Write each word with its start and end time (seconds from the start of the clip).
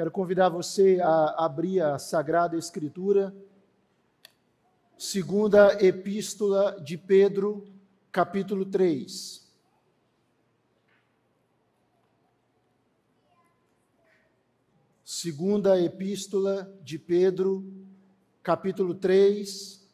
Quero 0.00 0.10
convidar 0.10 0.48
você 0.48 0.98
a 1.02 1.44
abrir 1.44 1.82
a 1.82 1.98
Sagrada 1.98 2.56
Escritura, 2.56 3.36
segunda 4.96 5.74
Epístola 5.84 6.80
de 6.80 6.96
Pedro, 6.96 7.68
capítulo 8.10 8.64
3. 8.64 9.46
Segunda 15.04 15.78
Epístola 15.78 16.74
de 16.82 16.98
Pedro, 16.98 17.62
capítulo 18.42 18.94
3. 18.94 19.86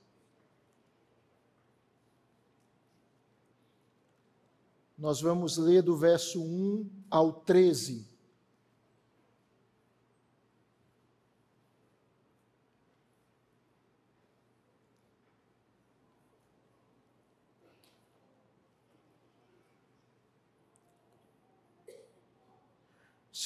Nós 4.97 5.21
vamos 5.21 5.57
ler 5.57 5.83
do 5.83 5.97
verso 5.97 6.41
1 6.41 6.89
ao 7.11 7.33
13. 7.33 8.16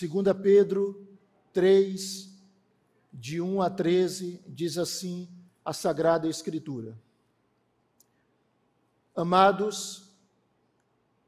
Segunda 0.01 0.35
Pedro 0.35 1.07
3, 1.53 2.31
de 3.13 3.39
1 3.39 3.61
a 3.61 3.69
13, 3.69 4.43
diz 4.47 4.79
assim 4.79 5.29
a 5.63 5.75
Sagrada 5.75 6.27
Escritura. 6.27 6.99
Amados, 9.15 10.09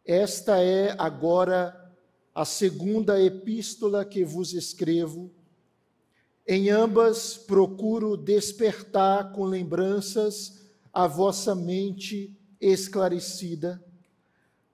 esta 0.07 0.59
é 0.59 0.97
agora 0.99 1.95
a 2.35 2.47
segunda 2.47 3.23
epístola 3.23 4.07
que 4.07 4.25
vos 4.25 4.55
escrevo. 4.55 5.31
Em 6.47 6.71
ambas 6.71 7.37
procuro 7.37 8.17
despertar 8.17 9.33
com 9.33 9.45
lembranças 9.45 10.63
a 10.91 11.07
vossa 11.07 11.55
mente 11.55 12.35
esclarecida, 12.59 13.85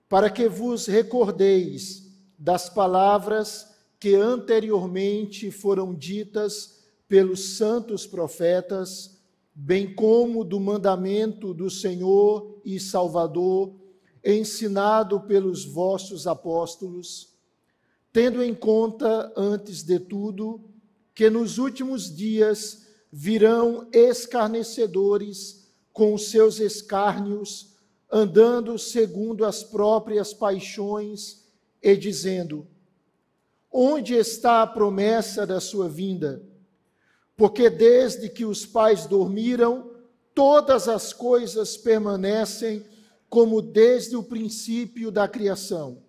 para 0.07 0.29
que 0.29 0.47
vos 0.47 0.87
recordeis 0.87 2.09
das 2.37 2.69
palavras 2.69 3.77
que 3.99 4.15
anteriormente 4.15 5.51
foram 5.51 5.93
ditas 5.93 6.79
pelos 7.07 7.57
santos 7.57 8.07
profetas, 8.07 9.19
bem 9.53 9.93
como 9.93 10.43
do 10.43 10.59
mandamento 10.59 11.53
do 11.53 11.69
Senhor 11.69 12.61
e 12.63 12.79
Salvador, 12.79 13.73
ensinado 14.23 15.19
pelos 15.21 15.65
vossos 15.65 16.27
apóstolos, 16.27 17.33
tendo 18.13 18.43
em 18.43 18.53
conta, 18.53 19.31
antes 19.35 19.83
de 19.83 19.99
tudo, 19.99 20.61
que 21.13 21.29
nos 21.29 21.57
últimos 21.57 22.15
dias 22.15 22.87
virão 23.11 23.87
escarnecedores 23.91 25.67
com 25.91 26.17
seus 26.17 26.59
escárnios, 26.59 27.75
andando 28.11 28.77
segundo 28.77 29.43
as 29.43 29.63
próprias 29.63 30.33
paixões 30.33 31.45
e 31.81 31.95
dizendo: 31.95 32.65
Onde 33.71 34.15
está 34.15 34.63
a 34.63 34.67
promessa 34.67 35.45
da 35.45 35.59
sua 35.59 35.87
vinda? 35.87 36.41
Porque 37.37 37.69
desde 37.69 38.27
que 38.27 38.43
os 38.43 38.65
pais 38.65 39.05
dormiram, 39.05 39.91
todas 40.33 40.87
as 40.87 41.13
coisas 41.13 41.77
permanecem 41.77 42.83
como 43.29 43.61
desde 43.61 44.15
o 44.15 44.23
princípio 44.23 45.11
da 45.11 45.27
criação. 45.27 46.01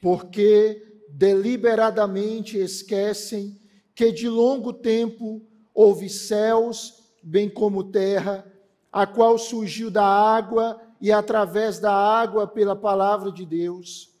Porque 0.00 1.02
deliberadamente 1.08 2.56
esquecem 2.56 3.60
que 3.94 4.12
de 4.12 4.28
longo 4.28 4.72
tempo 4.72 5.42
houve 5.74 6.08
céus, 6.08 7.02
bem 7.20 7.50
como 7.50 7.90
terra, 7.90 8.46
a 8.92 9.06
qual 9.06 9.36
surgiu 9.38 9.90
da 9.90 10.04
água 10.04 10.80
e 11.00 11.10
através 11.10 11.80
da 11.80 11.92
água 11.92 12.46
pela 12.46 12.76
palavra 12.76 13.32
de 13.32 13.44
Deus 13.44 14.17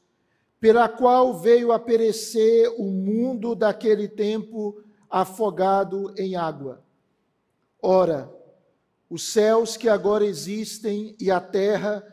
pela 0.60 0.88
qual 0.88 1.38
veio 1.38 1.72
a 1.72 1.78
perecer 1.78 2.72
o 2.78 2.84
mundo 2.84 3.54
daquele 3.54 4.08
tempo 4.08 4.82
afogado 5.08 6.12
em 6.16 6.36
água. 6.36 6.82
Ora, 7.80 8.32
os 9.08 9.32
céus 9.32 9.76
que 9.76 9.88
agora 9.88 10.26
existem 10.26 11.16
e 11.18 11.30
a 11.30 11.40
terra, 11.40 12.04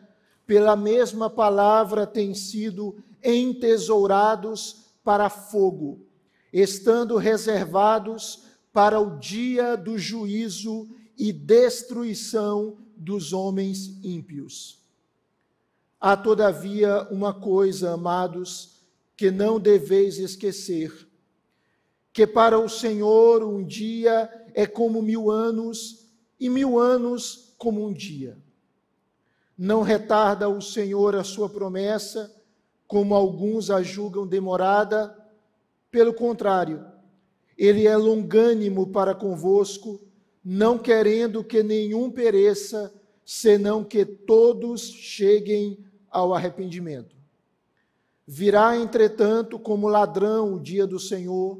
pela 0.46 0.76
mesma 0.76 1.30
palavra, 1.30 2.06
têm 2.06 2.34
sido 2.34 2.96
entesourados 3.24 4.86
para 5.04 5.30
fogo, 5.30 6.06
estando 6.54 7.18
reservados 7.18 8.44
para 8.72 9.00
o 9.00 9.18
dia 9.18 9.76
do 9.76 9.98
juízo 9.98 10.88
e 11.18 11.34
destruição 11.34 12.78
dos 12.96 13.34
homens 13.34 14.00
ímpios. 14.04 14.85
Há, 16.08 16.16
todavia, 16.16 17.08
uma 17.10 17.34
coisa, 17.34 17.94
amados, 17.94 18.76
que 19.18 19.32
não 19.32 19.60
deveis 19.60 20.20
esquecer: 20.20 20.94
que 22.14 22.28
para 22.28 22.60
o 22.60 22.70
Senhor 22.70 23.44
um 23.44 23.66
dia 23.66 24.30
é 24.54 24.68
como 24.68 25.02
mil 25.02 25.32
anos, 25.32 26.06
e 26.40 26.48
mil 26.48 26.78
anos 26.78 27.56
como 27.58 27.84
um 27.84 27.92
dia. 27.92 28.38
Não 29.58 29.82
retarda 29.82 30.48
o 30.48 30.62
Senhor 30.62 31.16
a 31.16 31.24
sua 31.24 31.50
promessa, 31.50 32.32
como 32.88 33.16
alguns 33.16 33.72
a 33.72 33.82
julgam 33.82 34.28
demorada, 34.28 35.18
pelo 35.90 36.14
contrário, 36.14 36.86
ele 37.58 37.88
é 37.88 37.98
longânimo 37.98 38.92
para 38.92 39.16
convosco, 39.16 40.00
não 40.44 40.78
querendo 40.78 41.44
que 41.44 41.64
nenhum 41.64 42.12
pereça, 42.12 42.94
senão 43.26 43.84
que 43.84 44.06
todos 44.06 44.84
cheguem 44.84 45.84
ao 46.16 46.34
arrependimento. 46.34 47.14
Virá, 48.26 48.78
entretanto, 48.78 49.60
como 49.60 49.90
ladrão 49.90 50.54
o 50.54 50.60
dia 50.60 50.88
do 50.88 50.98
Senhor, 50.98 51.60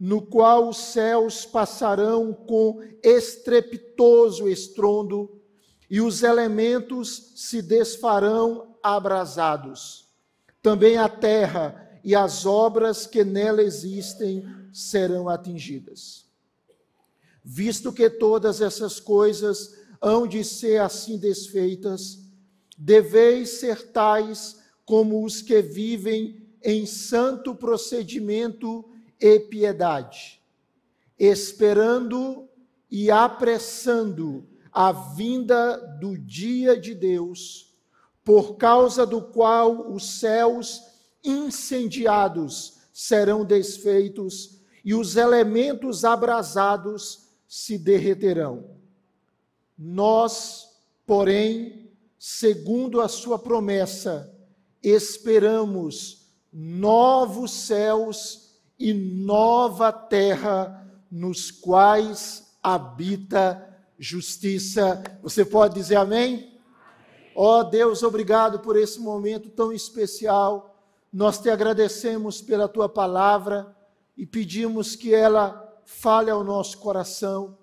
no 0.00 0.22
qual 0.22 0.70
os 0.70 0.78
céus 0.78 1.44
passarão 1.44 2.32
com 2.32 2.80
estrepitoso 3.02 4.48
estrondo 4.48 5.38
e 5.90 6.00
os 6.00 6.22
elementos 6.22 7.32
se 7.36 7.60
desfarão 7.60 8.74
abrasados. 8.82 10.08
Também 10.62 10.96
a 10.96 11.08
terra 11.08 12.00
e 12.02 12.14
as 12.14 12.46
obras 12.46 13.06
que 13.06 13.22
nela 13.22 13.62
existem 13.62 14.44
serão 14.72 15.28
atingidas. 15.28 16.24
Visto 17.44 17.92
que 17.92 18.08
todas 18.08 18.62
essas 18.62 18.98
coisas 18.98 19.76
hão 20.00 20.26
de 20.26 20.42
ser 20.42 20.80
assim 20.80 21.18
desfeitas, 21.18 22.23
deveis 22.76 23.60
ser 23.60 23.90
tais 23.92 24.60
como 24.84 25.24
os 25.24 25.40
que 25.40 25.62
vivem 25.62 26.42
em 26.62 26.86
santo 26.86 27.54
procedimento 27.54 28.84
e 29.20 29.38
piedade, 29.38 30.42
esperando 31.18 32.48
e 32.90 33.10
apressando 33.10 34.46
a 34.72 34.90
vinda 34.92 35.76
do 36.00 36.18
dia 36.18 36.78
de 36.78 36.94
Deus, 36.94 37.74
por 38.24 38.56
causa 38.56 39.06
do 39.06 39.22
qual 39.22 39.92
os 39.92 40.18
céus 40.18 40.82
incendiados 41.22 42.78
serão 42.92 43.44
desfeitos 43.44 44.60
e 44.84 44.94
os 44.94 45.16
elementos 45.16 46.04
abrasados 46.04 47.28
se 47.48 47.78
derreterão. 47.78 48.70
Nós, 49.76 50.68
porém, 51.06 51.83
segundo 52.26 53.02
a 53.02 53.06
sua 53.06 53.38
promessa, 53.38 54.34
esperamos 54.82 56.32
novos 56.50 57.50
céus 57.50 58.54
e 58.78 58.94
nova 58.94 59.92
terra 59.92 60.90
nos 61.10 61.50
quais 61.50 62.56
habita 62.62 63.78
justiça. 63.98 65.04
Você 65.22 65.44
pode 65.44 65.74
dizer 65.74 65.96
amém? 65.96 66.58
Ó 67.36 67.60
oh, 67.60 67.64
Deus, 67.64 68.02
obrigado 68.02 68.60
por 68.60 68.74
esse 68.74 68.98
momento 69.00 69.50
tão 69.50 69.70
especial. 69.70 70.82
Nós 71.12 71.38
te 71.38 71.50
agradecemos 71.50 72.40
pela 72.40 72.66
tua 72.66 72.88
palavra 72.88 73.76
e 74.16 74.24
pedimos 74.24 74.96
que 74.96 75.14
ela 75.14 75.78
fale 75.84 76.30
ao 76.30 76.42
nosso 76.42 76.78
coração. 76.78 77.58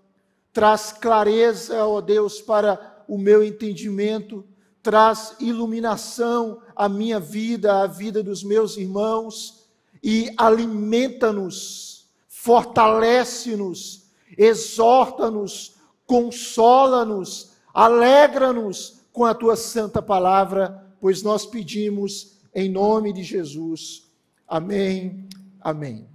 Traz 0.53 0.91
clareza, 0.91 1.83
ó 1.83 1.95
oh 1.95 2.01
Deus, 2.01 2.39
para 2.39 3.03
o 3.07 3.17
meu 3.17 3.43
entendimento 3.43 4.45
traz 4.83 5.35
iluminação 5.39 6.61
à 6.75 6.89
minha 6.89 7.19
vida, 7.19 7.81
à 7.81 7.87
vida 7.87 8.23
dos 8.23 8.43
meus 8.43 8.77
irmãos 8.77 9.67
e 10.03 10.33
alimenta-nos, 10.37 12.09
fortalece-nos, 12.27 14.07
exorta-nos, 14.37 15.75
consola-nos, 16.05 17.51
alegra-nos 17.73 19.01
com 19.13 19.25
a 19.25 19.33
tua 19.33 19.55
santa 19.55 20.01
palavra, 20.01 20.83
pois 20.99 21.21
nós 21.21 21.45
pedimos 21.45 22.37
em 22.53 22.69
nome 22.69 23.13
de 23.13 23.23
Jesus. 23.23 24.09
Amém. 24.47 25.27
Amém. 25.59 26.07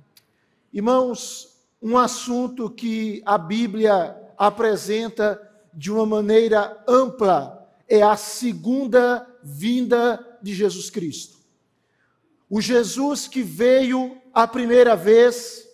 Irmãos, 0.73 1.57
um 1.81 1.97
assunto 1.97 2.69
que 2.69 3.23
a 3.25 3.39
Bíblia 3.39 4.17
apresenta 4.37 5.41
de 5.73 5.93
uma 5.93 6.05
maneira 6.05 6.83
ampla 6.89 7.56
é 7.89 8.03
a 8.03 8.17
segunda 8.17 9.27
vinda 9.43 10.39
de 10.43 10.55
Jesus 10.55 10.91
Cristo. 10.91 11.39
O 12.49 12.61
Jesus 12.61 13.27
que 13.27 13.43
veio 13.43 14.21
a 14.33 14.47
primeira 14.47 14.95
vez, 14.95 15.67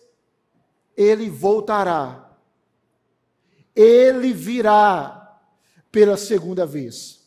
ele 0.97 1.29
voltará. 1.29 2.31
Ele 3.75 4.33
virá 4.33 5.41
pela 5.91 6.17
segunda 6.17 6.65
vez. 6.65 7.23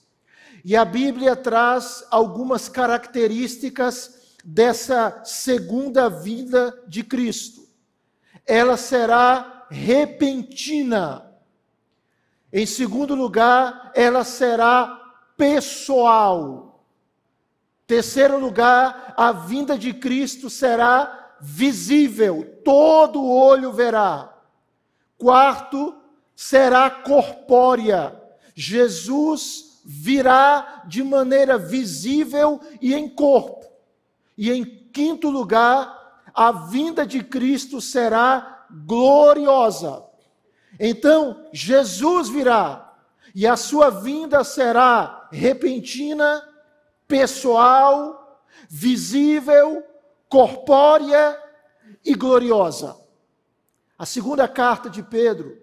E 0.63 0.75
a 0.75 0.83
Bíblia 0.83 1.35
traz 1.35 2.03
algumas 2.09 2.67
características 2.67 4.35
dessa 4.43 5.23
segunda 5.23 6.09
vinda 6.09 6.83
de 6.87 7.03
Cristo. 7.03 7.67
Ela 8.45 8.77
será 8.77 9.67
repentina. 9.69 11.24
Em 12.57 12.65
segundo 12.65 13.13
lugar, 13.15 13.91
ela 13.93 14.23
será 14.23 14.87
pessoal. 15.35 16.85
Terceiro 17.85 18.39
lugar, 18.39 19.13
a 19.17 19.33
vinda 19.33 19.77
de 19.77 19.93
Cristo 19.93 20.49
será 20.49 21.35
visível, 21.41 22.61
todo 22.63 23.29
olho 23.29 23.73
verá. 23.73 24.33
Quarto, 25.17 25.97
será 26.33 26.89
corpórea. 26.89 28.17
Jesus 28.55 29.81
virá 29.83 30.83
de 30.87 31.03
maneira 31.03 31.57
visível 31.57 32.61
e 32.81 32.93
em 32.93 33.09
corpo. 33.09 33.65
E 34.37 34.49
em 34.49 34.63
quinto 34.63 35.29
lugar, 35.29 36.23
a 36.33 36.53
vinda 36.53 37.05
de 37.05 37.21
Cristo 37.21 37.81
será 37.81 38.65
gloriosa. 38.71 40.14
Então, 40.79 41.47
Jesus 41.53 42.29
virá 42.29 42.93
e 43.33 43.45
a 43.45 43.57
sua 43.57 43.89
vinda 43.89 44.43
será 44.43 45.27
repentina, 45.31 46.41
pessoal, 47.07 48.41
visível 48.69 49.83
corpórea 50.29 51.37
e 52.03 52.13
gloriosa. 52.13 52.95
A 53.97 54.05
segunda 54.05 54.47
carta 54.47 54.89
de 54.89 55.03
Pedro, 55.03 55.57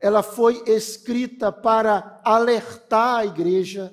ela 0.00 0.22
foi 0.22 0.62
escrita 0.66 1.50
para 1.50 2.20
alertar 2.24 3.20
a 3.20 3.26
igreja 3.26 3.92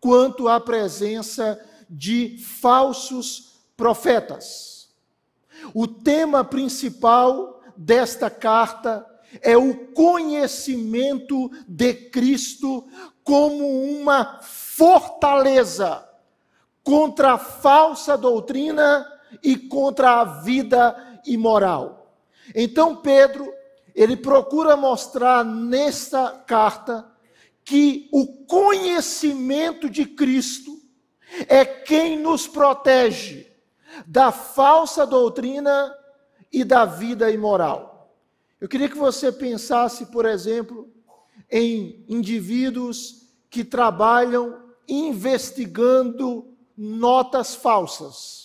quanto 0.00 0.48
à 0.48 0.60
presença 0.60 1.60
de 1.88 2.38
falsos 2.38 3.60
profetas. 3.76 4.90
O 5.74 5.86
tema 5.86 6.44
principal 6.44 7.60
desta 7.76 8.30
carta 8.30 9.06
é 9.40 9.56
o 9.56 9.92
conhecimento 9.92 11.50
de 11.66 11.94
Cristo 11.94 12.86
como 13.24 13.82
uma 13.82 14.40
fortaleza 14.42 16.06
contra 16.82 17.34
a 17.34 17.38
falsa 17.38 18.18
doutrina 18.18 19.06
e 19.42 19.56
contra 19.56 20.20
a 20.20 20.24
vida 20.24 21.20
imoral. 21.24 22.16
Então 22.54 22.96
Pedro, 22.96 23.52
ele 23.94 24.16
procura 24.16 24.76
mostrar 24.76 25.44
nesta 25.44 26.30
carta 26.46 27.06
que 27.64 28.08
o 28.12 28.26
conhecimento 28.46 29.88
de 29.88 30.04
Cristo 30.04 30.72
é 31.48 31.64
quem 31.64 32.18
nos 32.18 32.48
protege 32.48 33.46
da 34.06 34.32
falsa 34.32 35.06
doutrina 35.06 35.94
e 36.52 36.64
da 36.64 36.84
vida 36.84 37.30
imoral. 37.30 37.91
Eu 38.62 38.68
queria 38.68 38.88
que 38.88 38.96
você 38.96 39.30
pensasse, 39.30 40.06
por 40.06 40.24
exemplo, 40.24 40.88
em 41.50 42.02
indivíduos 42.08 43.26
que 43.50 43.62
trabalham 43.62 44.62
investigando 44.88 46.56
notas 46.74 47.54
falsas 47.54 48.42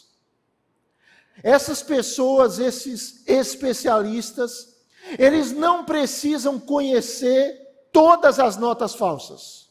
essas 1.43 1.83
pessoas, 1.83 2.59
esses 2.59 3.23
especialistas, 3.27 4.75
eles 5.17 5.51
não 5.51 5.85
precisam 5.85 6.59
conhecer 6.59 7.87
todas 7.91 8.39
as 8.39 8.57
notas 8.57 8.95
falsas. 8.95 9.69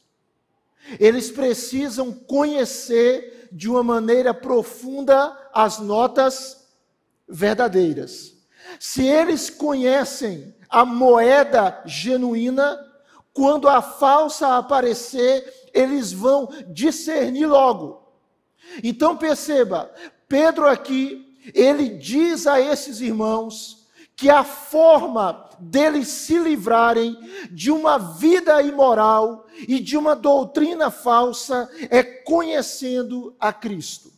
Eles 0.99 1.29
precisam 1.29 2.13
conhecer 2.13 3.49
de 3.51 3.69
uma 3.69 3.83
maneira 3.83 4.33
profunda 4.33 5.37
as 5.53 5.79
notas 5.79 6.67
verdadeiras. 7.27 8.36
Se 8.79 9.05
eles 9.05 9.49
conhecem 9.49 10.55
a 10.69 10.85
moeda 10.85 11.81
genuína, 11.85 12.77
quando 13.33 13.67
a 13.67 13.81
falsa 13.81 14.57
aparecer, 14.57 15.69
eles 15.73 16.11
vão 16.11 16.49
discernir 16.67 17.45
logo. 17.45 18.01
Então 18.83 19.15
perceba, 19.15 19.91
Pedro 20.27 20.67
aqui 20.67 21.27
ele 21.53 21.89
diz 21.89 22.47
a 22.47 22.59
esses 22.59 22.99
irmãos 22.99 23.87
que 24.15 24.29
a 24.29 24.43
forma 24.43 25.47
deles 25.59 26.07
se 26.07 26.37
livrarem 26.39 27.15
de 27.51 27.71
uma 27.71 27.97
vida 27.97 28.61
imoral 28.61 29.45
e 29.67 29.79
de 29.79 29.95
uma 29.95 30.15
doutrina 30.15 30.89
falsa 30.89 31.69
é 31.89 32.03
conhecendo 32.03 33.35
a 33.39 33.53
Cristo. 33.53 34.11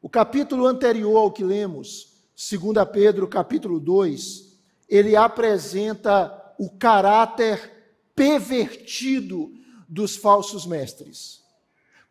O 0.00 0.08
capítulo 0.08 0.66
anterior 0.66 1.16
ao 1.16 1.32
que 1.32 1.44
lemos, 1.44 2.11
2 2.50 2.88
Pedro, 2.92 3.28
capítulo 3.28 3.78
2, 3.78 4.58
ele 4.88 5.14
apresenta 5.14 6.54
o 6.58 6.70
caráter 6.70 7.70
pervertido 8.16 9.52
dos 9.88 10.16
falsos 10.16 10.66
mestres. 10.66 11.40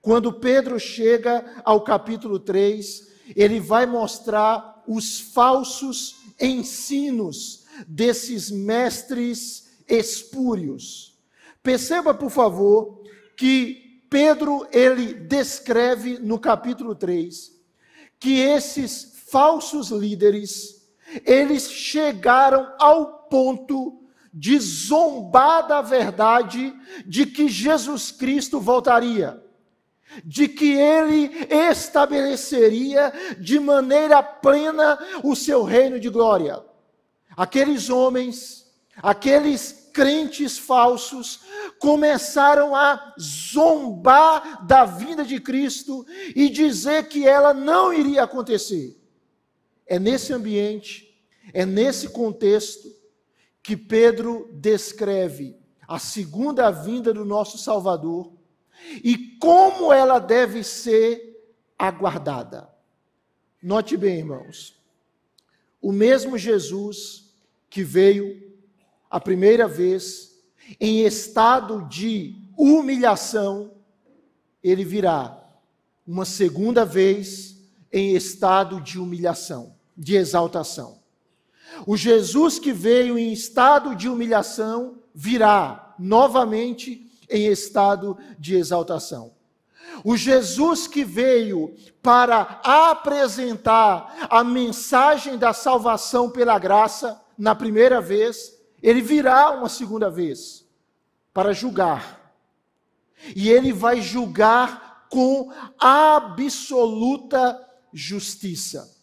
Quando 0.02 0.32
Pedro 0.32 0.80
chega 0.80 1.62
ao 1.66 1.84
capítulo 1.84 2.40
3, 2.40 3.10
ele 3.36 3.60
vai 3.60 3.86
mostrar 3.86 4.82
os 4.88 5.20
falsos 5.20 6.22
ensinos 6.40 7.66
desses 7.86 8.50
mestres 8.50 9.70
espúrios. 9.86 11.20
Perceba, 11.62 12.14
por 12.14 12.32
favor, 12.32 13.04
que 13.36 14.02
Pedro 14.10 14.66
ele 14.72 15.14
descreve 15.14 16.20
no 16.20 16.40
capítulo 16.40 16.96
3 16.96 17.60
que 18.22 18.40
esses 18.40 19.11
falsos 19.32 19.90
líderes, 19.90 20.88
eles 21.26 21.72
chegaram 21.72 22.74
ao 22.78 23.28
ponto 23.30 24.04
de 24.34 24.60
zombar 24.60 25.68
da 25.68 25.82
verdade 25.82 26.74
de 27.06 27.26
que 27.26 27.48
Jesus 27.48 28.12
Cristo 28.12 28.60
voltaria 28.60 29.42
de 30.26 30.48
que 30.48 30.74
ele 30.74 31.32
estabeleceria 31.50 33.14
de 33.40 33.60
maneira 33.60 34.22
plena 34.22 35.00
o 35.24 35.36
seu 35.36 35.64
reino 35.64 36.00
de 36.00 36.10
glória. 36.10 36.62
Aqueles 37.36 37.90
homens, 37.90 38.70
aqueles 38.98 39.90
crentes 39.94 40.58
falsos, 40.58 41.42
começaram 41.80 42.76
a 42.76 43.14
zombar 43.20 44.66
da 44.66 44.86
vinda 44.86 45.24
de 45.24 45.40
Cristo 45.40 46.06
e 46.36 46.50
dizer 46.50 47.08
que 47.08 47.26
ela 47.26 47.54
não 47.54 47.94
iria 47.94 48.24
acontecer. 48.24 49.01
É 49.92 50.00
nesse 50.00 50.32
ambiente, 50.32 51.22
é 51.52 51.66
nesse 51.66 52.08
contexto 52.08 52.90
que 53.62 53.76
Pedro 53.76 54.50
descreve 54.54 55.58
a 55.86 56.00
segunda 56.00 56.72
vinda 56.72 57.14
do 57.14 57.26
nosso 57.26 57.58
Salvador 57.58 58.32
e 59.04 59.18
como 59.38 59.92
ela 59.92 60.18
deve 60.18 60.64
ser 60.64 61.46
aguardada. 61.78 62.70
Note 63.62 63.98
bem, 63.98 64.20
irmãos, 64.20 64.80
o 65.82 65.92
mesmo 65.92 66.38
Jesus 66.38 67.36
que 67.70 67.84
veio 67.84 68.50
a 69.10 69.20
primeira 69.20 69.68
vez 69.68 70.42
em 70.80 71.04
estado 71.04 71.86
de 71.90 72.34
humilhação, 72.58 73.74
ele 74.64 74.86
virá 74.86 75.38
uma 76.08 76.24
segunda 76.24 76.86
vez 76.86 77.60
em 77.92 78.16
estado 78.16 78.80
de 78.80 78.98
humilhação, 78.98 79.81
de 80.02 80.16
exaltação. 80.16 80.98
O 81.86 81.96
Jesus 81.96 82.58
que 82.58 82.74
veio 82.74 83.20
em 83.20 83.32
estado 83.32 83.96
de 83.96 84.10
humilhação 84.10 84.98
virá 85.14 85.94
novamente 86.00 87.08
em 87.30 87.46
estado 87.46 88.18
de 88.40 88.56
exaltação. 88.56 89.32
O 90.04 90.18
Jesus 90.18 90.88
que 90.88 91.04
veio 91.04 91.76
para 92.02 92.60
apresentar 92.64 94.28
a 94.28 94.44
mensagem 94.44 95.38
da 95.38 95.54
salvação 95.54 96.32
pela 96.32 96.58
graça 96.58 97.22
na 97.38 97.54
primeira 97.54 98.02
vez, 98.02 98.60
ele 98.82 99.02
virá 99.02 99.52
uma 99.52 99.70
segunda 99.70 100.10
vez 100.10 100.66
para 101.32 101.54
julgar. 101.54 102.34
E 103.36 103.50
ele 103.50 103.72
vai 103.72 104.02
julgar 104.02 105.06
com 105.12 105.52
absoluta 105.78 107.64
justiça. 107.94 109.01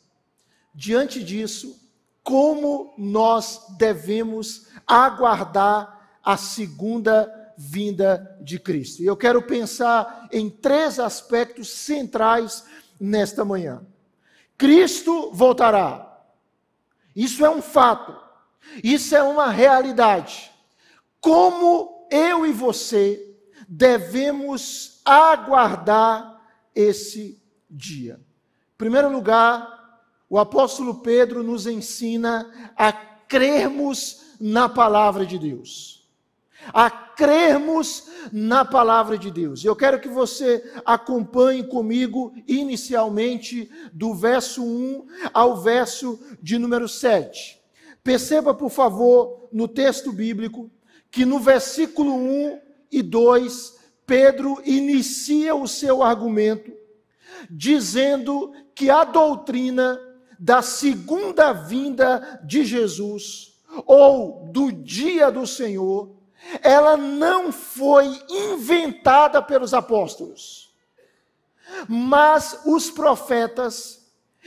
Diante 0.79 1.25
disso, 1.25 1.77
como 2.23 2.95
nós 2.97 3.67
devemos 3.77 4.69
aguardar 4.87 6.21
a 6.23 6.37
segunda 6.37 7.53
vinda 7.59 8.39
de 8.41 8.61
Cristo. 8.61 9.03
E 9.03 9.07
eu 9.07 9.17
quero 9.17 9.43
pensar 9.43 10.29
em 10.31 10.49
três 10.49 11.01
aspectos 11.01 11.69
centrais 11.69 12.65
nesta 13.01 13.45
manhã. 13.45 13.85
Cristo 14.57 15.33
voltará. 15.33 16.23
Isso 17.13 17.45
é 17.45 17.51
um 17.51 17.61
fato. 17.61 18.17
Isso 18.81 19.17
é 19.17 19.23
uma 19.25 19.51
realidade. 19.51 20.49
Como 21.21 22.07
eu 22.09 22.47
e 22.47 22.53
você 22.53 23.37
devemos 23.69 25.01
aguardar 25.05 26.41
esse 26.73 27.43
dia? 27.69 28.15
Em 28.15 28.79
primeiro 28.79 29.11
lugar, 29.11 29.78
o 30.29 30.39
apóstolo 30.39 30.97
Pedro 30.97 31.43
nos 31.43 31.67
ensina 31.67 32.73
a 32.77 32.93
crermos 32.93 34.35
na 34.41 34.69
palavra 34.69 35.27
de 35.27 35.39
Deus 35.39 35.99
a 36.73 36.91
crermos 36.91 38.09
na 38.33 38.65
palavra 38.65 39.19
de 39.19 39.31
Deus. 39.31 39.65
Eu 39.65 39.75
quero 39.75 40.01
que 40.01 40.09
você 40.09 40.63
acompanhe 40.85 41.65
comigo 41.65 42.33
inicialmente 42.47 43.71
do 43.93 44.15
verso 44.15 44.63
1 44.63 45.07
ao 45.33 45.57
verso 45.57 46.19
de 46.43 46.59
número 46.59 46.89
7. 46.89 47.61
Perceba, 48.03 48.55
por 48.55 48.71
favor, 48.71 49.49
no 49.53 49.67
texto 49.67 50.13
bíblico, 50.13 50.71
que 51.11 51.25
no 51.25 51.39
versículo 51.39 52.15
1 52.15 52.61
e 52.91 53.03
2, 53.03 53.79
Pedro 54.07 54.61
inicia 54.65 55.55
o 55.55 55.67
seu 55.67 56.03
argumento 56.03 56.73
dizendo 57.51 58.53
que 58.75 58.91
a 58.91 59.05
doutrina 59.05 59.99
da 60.39 60.63
segunda 60.63 61.53
vinda 61.53 62.41
de 62.45 62.65
Jesus, 62.65 63.59
ou 63.87 64.49
do 64.53 64.71
dia 64.73 65.31
do 65.31 65.47
Senhor, 65.47 66.17
ela 66.63 66.97
não 66.97 67.51
foi 67.53 68.07
inventada 68.29 69.43
pelos 69.43 69.75
apóstolos, 69.75 70.73
mas 71.89 72.61
os 72.65 72.91
profetas 72.91 74.07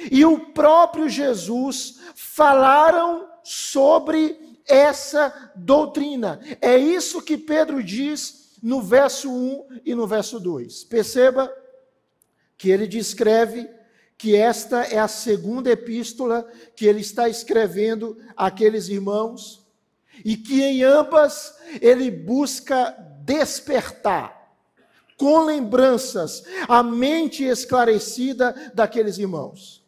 e 0.10 0.26
o 0.26 0.52
próprio 0.52 1.08
Jesus 1.10 2.00
falaram 2.16 3.28
sobre 3.44 4.60
essa 4.68 5.52
doutrina. 5.56 6.40
É 6.62 6.78
isso 6.78 7.22
que 7.22 7.38
Pedro 7.38 7.84
diz 7.84 8.58
no 8.64 8.82
verso 8.82 9.30
1 9.30 9.82
e 9.86 9.94
no 9.94 10.08
verso 10.08 10.40
2. 10.40 10.86
Perceba 10.86 11.54
que 12.58 12.70
ele 12.70 12.88
descreve 12.88 13.70
que 14.22 14.36
esta 14.36 14.84
é 14.84 15.00
a 15.00 15.08
segunda 15.08 15.72
epístola 15.72 16.48
que 16.76 16.86
ele 16.86 17.02
está 17.02 17.28
escrevendo 17.28 18.16
àqueles 18.38 18.88
irmãos 18.88 19.66
e 20.24 20.38
que 20.38 20.62
em 20.62 20.84
ambas 20.84 21.58
ele 21.82 22.12
busca 22.12 22.92
despertar 23.26 24.54
com 25.18 25.44
lembranças 25.44 26.44
a 26.68 26.84
mente 26.84 27.44
esclarecida 27.44 28.72
daqueles 28.76 29.18
irmãos. 29.18 29.84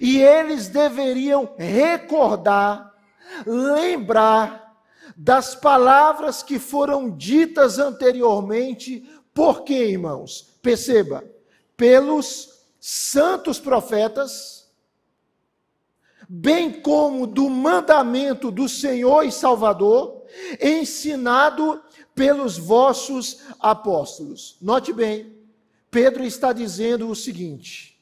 E 0.00 0.22
eles 0.22 0.68
deveriam 0.68 1.54
recordar, 1.58 2.94
lembrar 3.44 4.74
das 5.14 5.54
palavras 5.54 6.42
que 6.42 6.58
foram 6.58 7.10
ditas 7.10 7.78
anteriormente, 7.78 9.06
por 9.34 9.64
quê, 9.64 9.88
irmãos? 9.88 10.58
Perceba, 10.62 11.22
pelos 11.76 12.55
santos 12.88 13.58
profetas 13.58 14.70
bem 16.28 16.80
como 16.80 17.26
do 17.26 17.50
mandamento 17.50 18.48
do 18.48 18.68
Senhor 18.68 19.24
e 19.24 19.32
Salvador, 19.32 20.24
ensinado 20.60 21.82
pelos 22.14 22.56
vossos 22.56 23.42
apóstolos. 23.58 24.56
Note 24.62 24.92
bem, 24.92 25.36
Pedro 25.90 26.22
está 26.22 26.52
dizendo 26.52 27.08
o 27.08 27.16
seguinte: 27.16 28.00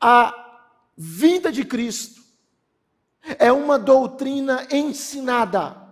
a 0.00 0.62
vinda 0.96 1.50
de 1.50 1.64
Cristo 1.64 2.22
é 3.36 3.50
uma 3.50 3.80
doutrina 3.80 4.64
ensinada. 4.70 5.84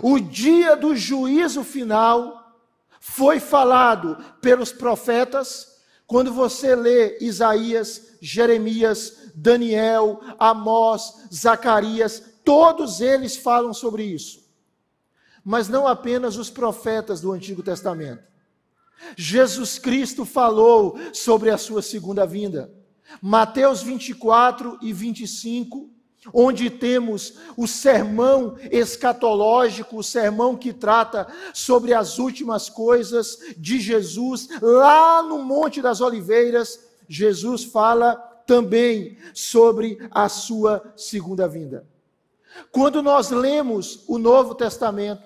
O 0.00 0.20
dia 0.20 0.76
do 0.76 0.94
juízo 0.94 1.64
final 1.64 2.56
foi 3.00 3.40
falado 3.40 4.16
pelos 4.40 4.70
profetas. 4.70 5.71
Quando 6.06 6.32
você 6.32 6.74
lê 6.74 7.18
Isaías, 7.20 8.16
Jeremias, 8.20 9.32
Daniel, 9.34 10.20
Amós, 10.38 11.26
Zacarias, 11.32 12.22
todos 12.44 13.00
eles 13.00 13.36
falam 13.36 13.72
sobre 13.72 14.04
isso. 14.04 14.42
Mas 15.44 15.68
não 15.68 15.88
apenas 15.88 16.36
os 16.36 16.50
profetas 16.50 17.20
do 17.20 17.32
Antigo 17.32 17.62
Testamento. 17.62 18.22
Jesus 19.16 19.78
Cristo 19.78 20.24
falou 20.24 20.96
sobre 21.12 21.50
a 21.50 21.58
sua 21.58 21.82
segunda 21.82 22.26
vinda. 22.26 22.72
Mateus 23.20 23.82
24 23.82 24.78
e 24.80 24.92
25, 24.92 25.91
onde 26.32 26.70
temos 26.70 27.34
o 27.56 27.66
sermão 27.66 28.56
escatológico, 28.70 29.96
o 29.96 30.02
sermão 30.02 30.56
que 30.56 30.72
trata 30.72 31.26
sobre 31.52 31.94
as 31.94 32.18
últimas 32.18 32.68
coisas 32.68 33.38
de 33.56 33.80
Jesus, 33.80 34.48
lá 34.60 35.22
no 35.22 35.38
Monte 35.42 35.80
das 35.82 36.00
Oliveiras, 36.00 36.78
Jesus 37.08 37.64
fala 37.64 38.16
também 38.46 39.16
sobre 39.34 39.98
a 40.10 40.28
sua 40.28 40.92
segunda 40.96 41.48
vinda. 41.48 41.86
Quando 42.70 43.02
nós 43.02 43.30
lemos 43.30 44.04
o 44.06 44.18
Novo 44.18 44.54
Testamento, 44.54 45.22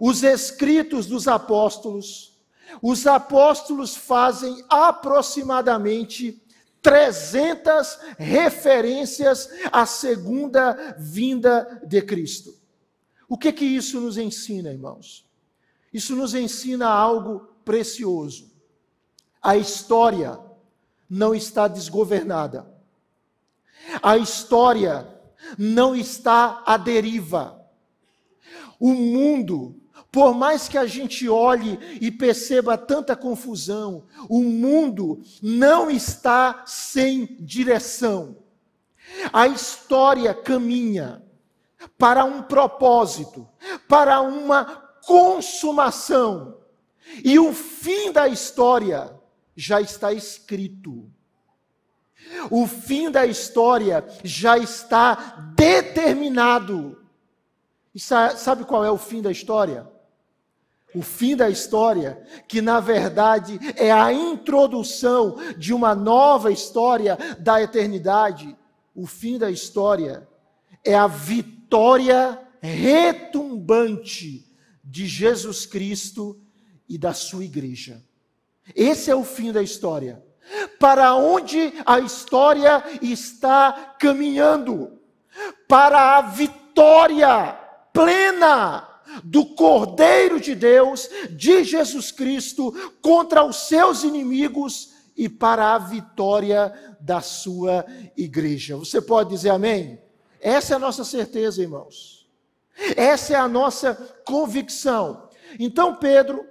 os 0.00 0.22
escritos 0.22 1.06
dos 1.06 1.26
apóstolos, 1.26 2.36
os 2.82 3.06
apóstolos 3.06 3.96
fazem 3.96 4.62
aproximadamente 4.68 6.42
300 6.86 7.98
referências 8.16 9.50
à 9.72 9.84
segunda 9.84 10.94
vinda 10.96 11.82
de 11.84 12.00
Cristo. 12.00 12.54
O 13.28 13.36
que 13.36 13.52
que 13.52 13.64
isso 13.64 14.00
nos 14.00 14.16
ensina, 14.16 14.70
irmãos? 14.70 15.26
Isso 15.92 16.14
nos 16.14 16.32
ensina 16.32 16.86
algo 16.86 17.40
precioso. 17.64 18.52
A 19.42 19.56
história 19.56 20.38
não 21.10 21.34
está 21.34 21.66
desgovernada. 21.66 22.72
A 24.00 24.16
história 24.16 25.08
não 25.58 25.92
está 25.92 26.62
à 26.64 26.76
deriva. 26.76 27.68
O 28.78 28.94
mundo, 28.94 29.74
por 30.16 30.34
mais 30.34 30.66
que 30.66 30.78
a 30.78 30.86
gente 30.86 31.28
olhe 31.28 31.78
e 32.00 32.10
perceba 32.10 32.78
tanta 32.78 33.14
confusão, 33.14 34.06
o 34.30 34.40
mundo 34.40 35.20
não 35.42 35.90
está 35.90 36.62
sem 36.64 37.36
direção. 37.38 38.38
A 39.30 39.46
história 39.46 40.32
caminha 40.32 41.22
para 41.98 42.24
um 42.24 42.40
propósito, 42.40 43.46
para 43.86 44.22
uma 44.22 44.64
consumação. 45.04 46.60
E 47.22 47.38
o 47.38 47.52
fim 47.52 48.10
da 48.10 48.26
história 48.26 49.14
já 49.54 49.82
está 49.82 50.14
escrito. 50.14 51.10
O 52.50 52.66
fim 52.66 53.10
da 53.10 53.26
história 53.26 54.02
já 54.24 54.56
está 54.56 55.52
determinado. 55.54 57.06
E 57.94 58.00
sabe 58.00 58.64
qual 58.64 58.82
é 58.82 58.90
o 58.90 58.96
fim 58.96 59.20
da 59.20 59.30
história? 59.30 59.94
O 60.96 61.02
fim 61.02 61.36
da 61.36 61.50
história, 61.50 62.18
que 62.48 62.62
na 62.62 62.80
verdade 62.80 63.60
é 63.76 63.92
a 63.92 64.10
introdução 64.10 65.36
de 65.58 65.74
uma 65.74 65.94
nova 65.94 66.50
história 66.50 67.18
da 67.38 67.60
eternidade. 67.60 68.56
O 68.94 69.06
fim 69.06 69.38
da 69.38 69.50
história 69.50 70.26
é 70.82 70.94
a 70.94 71.06
vitória 71.06 72.40
retumbante 72.62 74.50
de 74.82 75.06
Jesus 75.06 75.66
Cristo 75.66 76.40
e 76.88 76.96
da 76.96 77.12
sua 77.12 77.44
igreja. 77.44 78.02
Esse 78.74 79.10
é 79.10 79.14
o 79.14 79.22
fim 79.22 79.52
da 79.52 79.62
história. 79.62 80.24
Para 80.80 81.14
onde 81.14 81.74
a 81.84 82.00
história 82.00 82.82
está 83.02 83.94
caminhando? 84.00 84.98
Para 85.68 86.16
a 86.16 86.22
vitória 86.22 87.52
plena 87.92 88.95
do 89.24 89.44
Cordeiro 89.54 90.40
de 90.40 90.54
Deus, 90.54 91.08
de 91.30 91.64
Jesus 91.64 92.10
Cristo, 92.10 92.72
contra 93.00 93.44
os 93.44 93.68
seus 93.68 94.04
inimigos 94.04 94.94
e 95.16 95.28
para 95.28 95.74
a 95.74 95.78
vitória 95.78 96.72
da 97.00 97.20
sua 97.20 97.84
igreja. 98.16 98.76
Você 98.76 99.00
pode 99.00 99.30
dizer 99.30 99.50
amém? 99.50 99.98
Essa 100.40 100.74
é 100.74 100.76
a 100.76 100.80
nossa 100.80 101.04
certeza, 101.04 101.62
irmãos. 101.62 102.28
Essa 102.96 103.32
é 103.32 103.36
a 103.36 103.48
nossa 103.48 103.94
convicção. 104.24 105.28
Então, 105.58 105.94
Pedro 105.96 106.44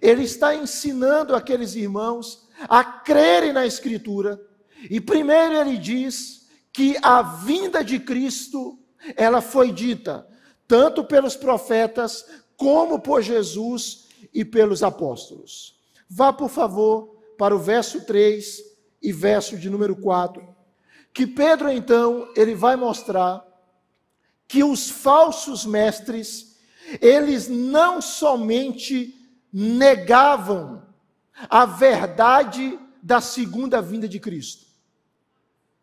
ele 0.00 0.22
está 0.22 0.54
ensinando 0.54 1.34
aqueles 1.34 1.74
irmãos 1.74 2.46
a 2.68 2.84
crerem 2.84 3.52
na 3.52 3.66
Escritura. 3.66 4.40
E 4.88 5.00
primeiro 5.00 5.54
ele 5.54 5.76
diz 5.78 6.48
que 6.72 6.96
a 7.02 7.22
vinda 7.22 7.82
de 7.82 7.98
Cristo, 7.98 8.78
ela 9.16 9.40
foi 9.40 9.72
dita 9.72 10.26
tanto 10.70 11.02
pelos 11.02 11.34
profetas 11.34 12.24
como 12.56 13.00
por 13.00 13.22
Jesus 13.22 14.06
e 14.32 14.44
pelos 14.44 14.84
apóstolos. 14.84 15.76
Vá, 16.08 16.32
por 16.32 16.48
favor, 16.48 17.20
para 17.36 17.52
o 17.52 17.58
verso 17.58 18.06
3 18.06 18.62
e 19.02 19.12
verso 19.12 19.58
de 19.58 19.68
número 19.68 19.96
4, 19.96 20.46
que 21.12 21.26
Pedro 21.26 21.68
então, 21.68 22.28
ele 22.36 22.54
vai 22.54 22.76
mostrar 22.76 23.44
que 24.46 24.62
os 24.62 24.88
falsos 24.88 25.66
mestres, 25.66 26.56
eles 27.00 27.48
não 27.48 28.00
somente 28.00 29.12
negavam 29.52 30.86
a 31.48 31.66
verdade 31.66 32.78
da 33.02 33.20
segunda 33.20 33.82
vinda 33.82 34.06
de 34.06 34.20
Cristo, 34.20 34.66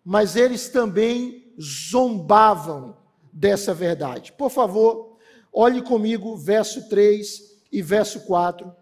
mas 0.01 0.37
eles 0.37 0.69
também 0.69 1.53
zombavam 1.59 3.05
dessa 3.37 3.71
verdade. 3.71 4.31
Por 4.31 4.49
favor, 4.49 5.15
olhe 5.53 5.81
comigo 5.83 6.35
verso 6.35 6.89
3 6.89 7.55
e 7.71 7.83
verso 7.83 8.21
4. 8.21 8.73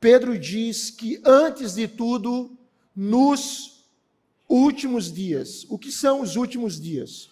Pedro 0.00 0.36
diz 0.36 0.90
que 0.90 1.22
antes 1.24 1.74
de 1.74 1.86
tudo, 1.86 2.58
nos 2.94 3.86
últimos 4.48 5.12
dias. 5.12 5.64
O 5.68 5.78
que 5.78 5.92
são 5.92 6.22
os 6.22 6.34
últimos 6.34 6.80
dias? 6.80 7.30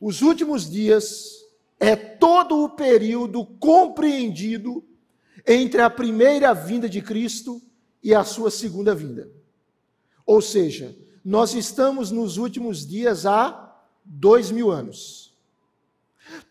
Os 0.00 0.20
últimos 0.20 0.68
dias 0.68 1.44
é 1.78 1.94
todo 1.94 2.64
o 2.64 2.70
período 2.70 3.44
compreendido 3.44 4.84
entre 5.46 5.80
a 5.80 5.88
primeira 5.88 6.52
vinda 6.52 6.88
de 6.88 7.00
Cristo 7.00 7.62
e 8.02 8.12
a 8.12 8.24
sua 8.24 8.50
segunda 8.50 8.94
vinda. 8.94 9.30
Ou 10.26 10.42
seja, 10.42 10.96
nós 11.24 11.54
estamos 11.54 12.10
nos 12.10 12.36
últimos 12.36 12.84
dias 12.84 13.26
há 13.26 13.78
dois 14.04 14.50
mil 14.50 14.70
anos. 14.70 15.29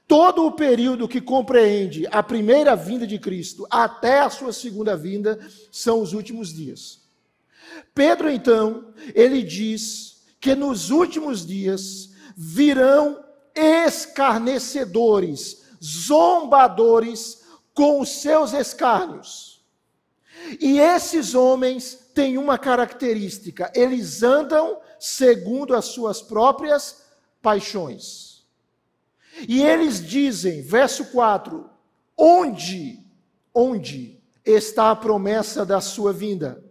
Todo 0.09 0.45
o 0.47 0.51
período 0.51 1.07
que 1.07 1.21
compreende 1.21 2.05
a 2.09 2.23
primeira 2.23 2.75
vinda 2.75 3.05
de 3.05 3.19
Cristo 3.19 3.67
até 3.69 4.21
a 4.21 4.29
sua 4.31 4.51
segunda 4.51 4.97
vinda 4.97 5.37
são 5.71 6.01
os 6.01 6.13
últimos 6.13 6.51
dias. 6.51 7.01
Pedro, 7.93 8.27
então, 8.27 8.91
ele 9.13 9.43
diz 9.43 10.23
que 10.41 10.55
nos 10.55 10.89
últimos 10.89 11.45
dias 11.45 12.09
virão 12.35 13.23
escarnecedores, 13.53 15.65
zombadores 15.83 17.43
com 17.75 18.01
os 18.01 18.09
seus 18.09 18.51
escárnios. 18.51 19.63
E 20.59 20.79
esses 20.79 21.35
homens 21.35 22.09
têm 22.15 22.35
uma 22.35 22.57
característica: 22.57 23.71
eles 23.75 24.23
andam 24.23 24.79
segundo 24.99 25.75
as 25.75 25.85
suas 25.85 26.19
próprias 26.19 27.03
paixões. 27.43 28.28
E 29.47 29.61
eles 29.61 30.05
dizem, 30.05 30.61
verso 30.61 31.05
4: 31.05 31.69
onde, 32.17 32.99
onde 33.53 34.19
está 34.45 34.91
a 34.91 34.95
promessa 34.95 35.65
da 35.65 35.81
sua 35.81 36.11
vinda? 36.11 36.63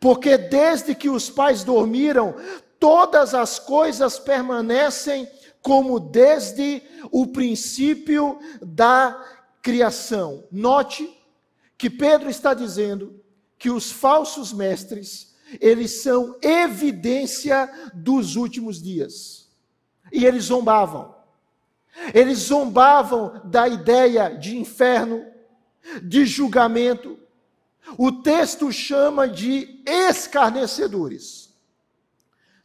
Porque 0.00 0.36
desde 0.36 0.94
que 0.94 1.08
os 1.08 1.30
pais 1.30 1.62
dormiram, 1.62 2.34
todas 2.78 3.34
as 3.34 3.58
coisas 3.58 4.18
permanecem 4.18 5.28
como 5.62 5.98
desde 5.98 6.82
o 7.10 7.26
princípio 7.26 8.38
da 8.62 9.20
criação. 9.62 10.44
Note 10.52 11.12
que 11.76 11.90
Pedro 11.90 12.30
está 12.30 12.54
dizendo 12.54 13.20
que 13.58 13.68
os 13.68 13.90
falsos 13.90 14.52
mestres, 14.52 15.34
eles 15.60 16.02
são 16.02 16.36
evidência 16.40 17.68
dos 17.92 18.36
últimos 18.36 18.80
dias. 18.80 19.50
E 20.12 20.24
eles 20.24 20.44
zombavam. 20.44 21.15
Eles 22.14 22.38
zombavam 22.38 23.40
da 23.44 23.66
ideia 23.68 24.28
de 24.28 24.56
inferno, 24.56 25.24
de 26.02 26.24
julgamento. 26.24 27.18
O 27.96 28.10
texto 28.10 28.72
chama 28.72 29.28
de 29.28 29.82
escarnecedores. 29.86 31.54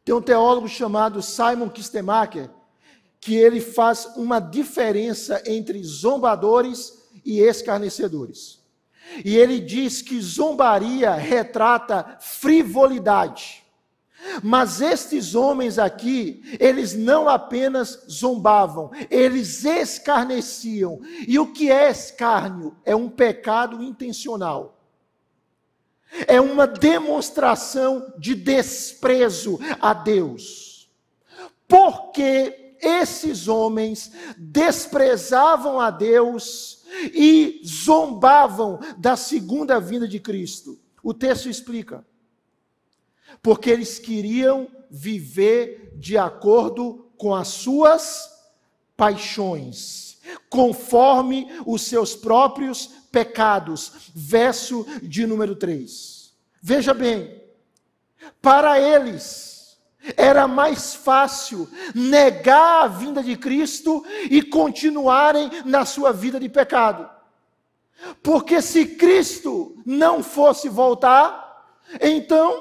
Tem 0.03 0.15
um 0.15 0.21
teólogo 0.21 0.67
chamado 0.67 1.21
Simon 1.21 1.69
Kistemacher, 1.69 2.49
que 3.19 3.35
ele 3.35 3.61
faz 3.61 4.07
uma 4.15 4.39
diferença 4.39 5.41
entre 5.45 5.83
zombadores 5.83 7.01
e 7.23 7.39
escarnecedores. 7.39 8.59
E 9.23 9.37
ele 9.37 9.59
diz 9.59 10.01
que 10.01 10.19
zombaria 10.19 11.13
retrata 11.13 12.17
frivolidade. 12.19 13.60
Mas 14.43 14.81
estes 14.81 15.35
homens 15.35 15.79
aqui, 15.79 16.41
eles 16.59 16.93
não 16.93 17.27
apenas 17.27 18.05
zombavam, 18.09 18.91
eles 19.09 19.65
escarneciam. 19.65 20.99
E 21.27 21.39
o 21.39 21.51
que 21.51 21.71
é 21.71 21.89
escárnio? 21.89 22.75
É 22.85 22.95
um 22.95 23.09
pecado 23.09 23.81
intencional. 23.81 24.77
É 26.27 26.39
uma 26.41 26.67
demonstração 26.67 28.13
de 28.17 28.35
desprezo 28.35 29.59
a 29.79 29.93
Deus. 29.93 30.89
Porque 31.67 32.75
esses 32.81 33.47
homens 33.47 34.11
desprezavam 34.37 35.79
a 35.79 35.89
Deus 35.89 36.83
e 37.13 37.61
zombavam 37.65 38.79
da 38.97 39.15
segunda 39.15 39.79
vinda 39.79 40.07
de 40.07 40.19
Cristo. 40.19 40.79
O 41.01 41.13
texto 41.13 41.49
explica. 41.49 42.05
Porque 43.41 43.69
eles 43.69 43.99
queriam 43.99 44.67
viver 44.89 45.93
de 45.95 46.17
acordo 46.17 47.11
com 47.17 47.33
as 47.33 47.47
suas 47.49 48.29
paixões, 48.97 50.19
conforme 50.49 51.47
os 51.65 51.83
seus 51.83 52.15
próprios 52.15 52.87
pecados. 53.11 54.11
Verso 54.13 54.85
de 55.01 55.25
número 55.25 55.55
3. 55.55 56.33
Veja 56.61 56.93
bem, 56.93 57.41
para 58.41 58.79
eles, 58.79 59.51
era 60.17 60.47
mais 60.47 60.93
fácil 60.93 61.69
negar 61.93 62.83
a 62.83 62.87
vinda 62.87 63.21
de 63.21 63.35
Cristo 63.35 64.03
e 64.29 64.41
continuarem 64.41 65.49
na 65.65 65.85
sua 65.85 66.11
vida 66.11 66.39
de 66.39 66.49
pecado. 66.49 67.09
Porque 68.23 68.61
se 68.61 68.85
Cristo 68.95 69.75
não 69.85 70.23
fosse 70.23 70.67
voltar, 70.69 71.77
então 72.01 72.59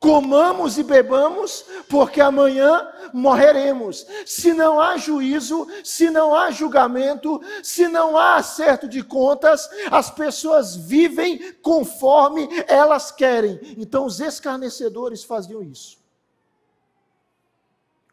comamos 0.00 0.78
e 0.78 0.82
bebamos, 0.82 1.64
porque 1.88 2.20
amanhã 2.20 2.88
morreremos. 3.12 4.06
Se 4.24 4.52
não 4.52 4.80
há 4.80 4.96
juízo, 4.96 5.66
se 5.82 6.08
não 6.10 6.34
há 6.34 6.50
julgamento, 6.50 7.40
se 7.62 7.88
não 7.88 8.16
há 8.16 8.36
acerto 8.36 8.88
de 8.88 9.02
contas, 9.02 9.68
as 9.90 10.10
pessoas 10.10 10.76
vivem 10.76 11.52
conforme 11.54 12.48
elas 12.68 13.10
querem. 13.10 13.58
Então 13.76 14.06
os 14.06 14.20
escarnecedores 14.20 15.24
faziam 15.24 15.62
isso. 15.62 15.98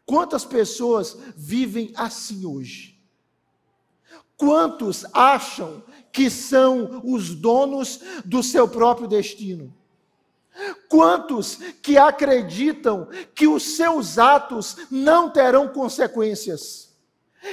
Quantas 0.04 0.44
pessoas 0.44 1.16
vivem 1.36 1.92
assim 1.96 2.46
hoje? 2.46 2.96
Quantos 4.36 5.04
acham 5.12 5.82
que 6.12 6.28
são 6.30 7.00
os 7.04 7.34
donos 7.34 8.00
do 8.24 8.42
seu 8.42 8.68
próprio 8.68 9.08
destino? 9.08 9.74
Quantos 10.88 11.56
que 11.82 11.98
acreditam 11.98 13.08
que 13.34 13.46
os 13.46 13.76
seus 13.76 14.18
atos 14.18 14.76
não 14.90 15.30
terão 15.30 15.68
consequências? 15.68 16.94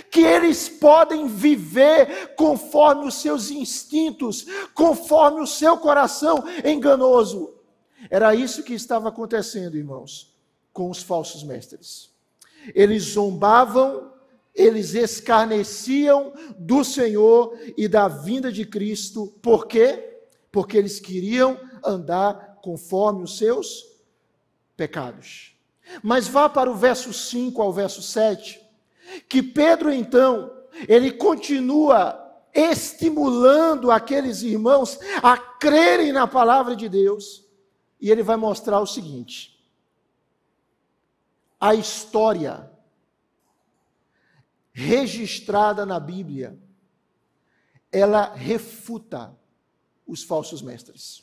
Que 0.10 0.22
eles 0.22 0.70
podem 0.70 1.28
viver 1.28 2.36
conforme 2.36 3.08
os 3.08 3.16
seus 3.16 3.52
instintos, 3.52 4.46
conforme 4.74 5.42
o 5.42 5.48
seu 5.48 5.78
coração 5.78 6.44
enganoso? 6.64 7.54
Era 8.10 8.34
isso 8.34 8.64
que 8.64 8.74
estava 8.74 9.10
acontecendo, 9.10 9.78
irmãos, 9.78 10.34
com 10.72 10.90
os 10.90 11.04
falsos 11.04 11.44
mestres. 11.44 12.10
Eles 12.74 13.04
zombavam, 13.04 14.12
eles 14.56 14.94
escarneciam 14.94 16.34
do 16.58 16.84
Senhor 16.84 17.58
e 17.78 17.88
da 17.88 18.08
vinda 18.08 18.52
de 18.52 18.66
Cristo. 18.66 19.28
Por 19.42 19.68
quê? 19.68 20.22
Porque 20.52 20.78
eles 20.78 21.00
queriam 21.00 21.60
andar 21.84 22.53
conforme 22.64 23.24
os 23.24 23.38
seus 23.38 23.86
pecados. 24.78 25.54
Mas 26.02 26.30
vá 26.30 26.48
para 26.48 26.72
o 26.72 26.76
verso 26.76 27.12
5 27.12 27.62
ao 27.62 27.74
verso 27.74 28.02
7, 28.02 28.66
que 29.28 29.44
Pedro 29.44 29.92
então, 29.92 30.50
ele 30.88 31.12
continua 31.12 32.18
estimulando 32.54 33.92
aqueles 33.92 34.44
irmãos 34.44 34.98
a 35.22 35.38
crerem 35.38 36.14
na 36.14 36.26
palavra 36.26 36.74
de 36.74 36.88
Deus, 36.88 37.44
e 38.00 38.10
ele 38.10 38.24
vai 38.24 38.38
mostrar 38.38 38.80
o 38.80 38.88
seguinte: 38.88 39.62
a 41.60 41.76
história 41.76 42.72
registrada 44.72 45.86
na 45.86 46.00
Bíblia, 46.00 46.58
ela 47.92 48.34
refuta 48.34 49.38
os 50.08 50.24
falsos 50.24 50.62
mestres. 50.62 51.23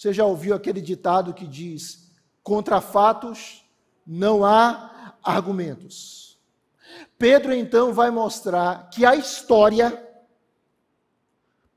Você 0.00 0.14
já 0.14 0.24
ouviu 0.24 0.54
aquele 0.54 0.80
ditado 0.80 1.34
que 1.34 1.46
diz: 1.46 2.10
contra 2.42 2.80
fatos 2.80 3.66
não 4.06 4.42
há 4.46 5.14
argumentos. 5.22 6.38
Pedro 7.18 7.52
então 7.52 7.92
vai 7.92 8.10
mostrar 8.10 8.88
que 8.88 9.04
a 9.04 9.14
história, 9.14 10.02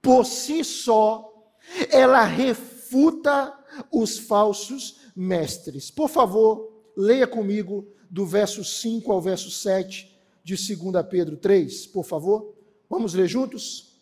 por 0.02 0.26
si 0.26 0.64
só, 0.64 1.52
ela 1.92 2.24
refuta 2.24 3.54
os 3.92 4.18
falsos 4.18 5.02
mestres. 5.14 5.92
Por 5.92 6.08
favor, 6.08 6.82
leia 6.96 7.28
comigo 7.28 7.86
do 8.10 8.26
verso 8.26 8.64
5 8.64 9.12
ao 9.12 9.20
verso 9.20 9.52
7 9.52 10.18
de 10.42 10.56
2 10.56 11.06
Pedro 11.10 11.36
3, 11.36 11.88
por 11.88 12.06
favor. 12.06 12.56
Vamos 12.90 13.14
ler 13.14 13.28
juntos? 13.28 14.02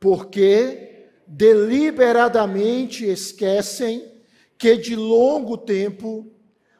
Porque 0.00 0.95
deliberadamente 1.26 3.04
esquecem 3.04 4.12
que 4.56 4.76
de 4.76 4.94
longo 4.94 5.58
tempo 5.58 6.26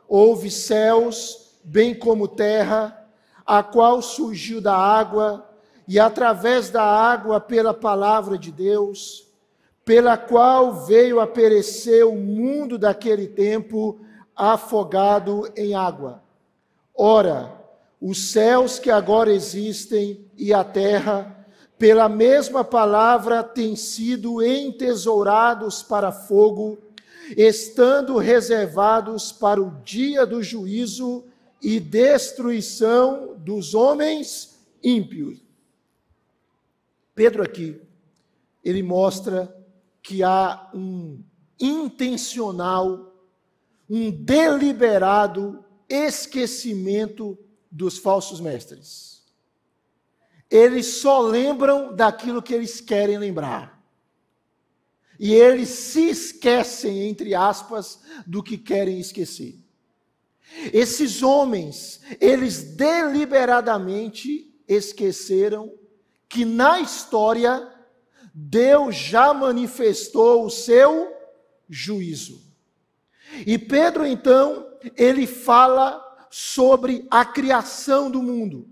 houve 0.09 0.51
céus, 0.51 1.59
bem 1.65 1.95
como 1.95 2.29
terra, 2.29 3.07
a 3.45 3.63
qual 3.63 4.01
surgiu 4.01 4.61
da 4.61 4.77
água, 4.77 5.49
e 5.89 5.99
através 6.01 6.71
da 6.71 6.83
água, 6.83 7.41
pela 7.41 7.73
palavra 7.75 8.37
de 8.39 8.51
Deus, 8.51 9.27
pela 9.85 10.17
qual 10.17 10.85
veio 10.85 11.21
a 11.21 11.27
perecer 11.27 12.05
o 12.05 12.17
mundo 12.17 12.77
daquele 12.77 13.29
tempo, 13.29 14.01
afogado 14.35 15.49
em 15.57 15.75
água. 15.75 16.23
Ora, 16.95 17.53
os 18.01 18.31
céus 18.31 18.79
que 18.79 18.91
agora 18.91 19.33
existem 19.33 20.27
e 20.37 20.53
a 20.53 20.65
terra, 20.65 21.36
pela 21.79 22.09
mesma 22.09 22.65
palavra, 22.65 23.43
têm 23.43 23.77
sido 23.77 24.43
entesourados 24.43 25.83
para 25.83 26.11
fogo, 26.11 26.79
estando 27.37 28.17
reservados 28.17 29.33
para 29.33 29.61
o 29.61 29.71
dia 29.83 30.25
do 30.25 30.43
juízo 30.43 31.25
e 31.61 31.79
destruição 31.79 33.37
dos 33.39 33.75
homens 33.75 34.59
ímpios. 34.83 35.41
Pedro 37.15 37.43
aqui, 37.43 37.81
ele 38.65 38.83
mostra 38.83 39.55
que 40.03 40.23
há 40.23 40.71
um 40.75 41.23
intencional, 41.61 43.13
um 43.89 44.11
deliberado 44.11 45.65
esquecimento 45.89 47.39
dos 47.71 47.99
falsos 47.99 48.41
mestres. 48.41 49.16
Eles 50.51 50.87
só 50.87 51.21
lembram 51.21 51.95
daquilo 51.95 52.43
que 52.43 52.55
eles 52.55 52.81
querem 52.81 53.19
lembrar. 53.19 53.77
E 55.19 55.33
eles 55.35 55.69
se 55.71 56.09
esquecem, 56.11 57.09
entre 57.09 57.35
aspas, 57.35 58.01
do 58.27 58.43
que 58.43 58.59
querem 58.59 59.01
esquecer. 59.01 59.59
Esses 60.73 61.23
homens, 61.23 62.01
eles 62.21 62.77
deliberadamente 62.77 64.55
esqueceram 64.69 65.73
que 66.29 66.45
na 66.45 66.81
história 66.81 67.73
Deus 68.33 68.95
já 68.95 69.33
manifestou 69.33 70.45
o 70.45 70.51
seu 70.51 71.13
juízo. 71.69 72.43
E 73.47 73.59
Pedro 73.59 74.07
então, 74.07 74.67
ele 74.97 75.27
fala 75.27 76.03
sobre 76.31 77.07
a 77.11 77.25
criação 77.25 78.11
do 78.11 78.23
mundo. 78.23 78.69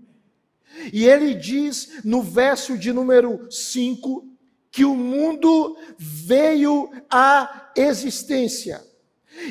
E 0.91 1.05
ele 1.05 1.33
diz 1.33 2.03
no 2.03 2.21
verso 2.21 2.77
de 2.77 2.91
número 2.91 3.47
5 3.51 4.27
que 4.71 4.83
o 4.83 4.95
mundo 4.95 5.77
veio 5.97 6.89
à 7.09 7.71
existência 7.75 8.81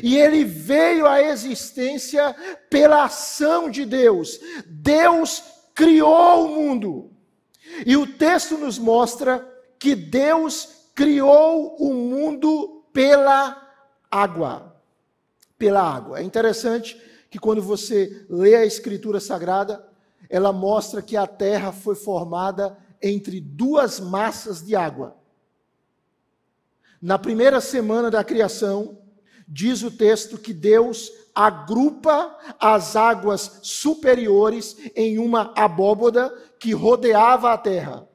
e 0.02 0.16
ele 0.16 0.44
veio 0.44 1.06
à 1.06 1.22
existência 1.22 2.34
pela 2.70 3.04
ação 3.04 3.70
de 3.70 3.84
Deus. 3.84 4.40
Deus 4.66 5.42
criou 5.74 6.46
o 6.46 6.48
mundo. 6.48 7.10
E 7.84 7.96
o 7.96 8.06
texto 8.06 8.56
nos 8.56 8.78
mostra 8.78 9.46
que 9.78 9.94
Deus 9.94 10.90
criou 10.94 11.76
o 11.78 11.92
mundo 11.92 12.84
pela 12.92 13.60
água. 14.10 14.74
Pela 15.58 15.82
água. 15.82 16.20
É 16.20 16.22
interessante 16.22 17.00
que 17.30 17.38
quando 17.38 17.62
você 17.62 18.26
lê 18.28 18.54
a 18.54 18.66
Escritura 18.66 19.20
Sagrada, 19.20 19.84
ela 20.28 20.52
mostra 20.52 21.02
que 21.02 21.16
a 21.16 21.26
terra 21.26 21.72
foi 21.72 21.94
formada 21.94 22.76
entre 23.02 23.40
duas 23.40 24.00
massas 24.00 24.64
de 24.64 24.74
água. 24.74 25.16
Na 27.00 27.18
primeira 27.18 27.60
semana 27.60 28.10
da 28.10 28.24
criação, 28.24 28.98
Diz 29.46 29.82
o 29.82 29.90
texto 29.90 30.38
que 30.38 30.52
Deus 30.52 31.12
agrupa 31.34 32.36
as 32.58 32.96
águas 32.96 33.60
superiores 33.62 34.76
em 34.96 35.18
uma 35.18 35.52
abóboda 35.54 36.34
que 36.58 36.72
rodeava 36.72 37.52
a 37.52 37.58
terra. 37.58 38.08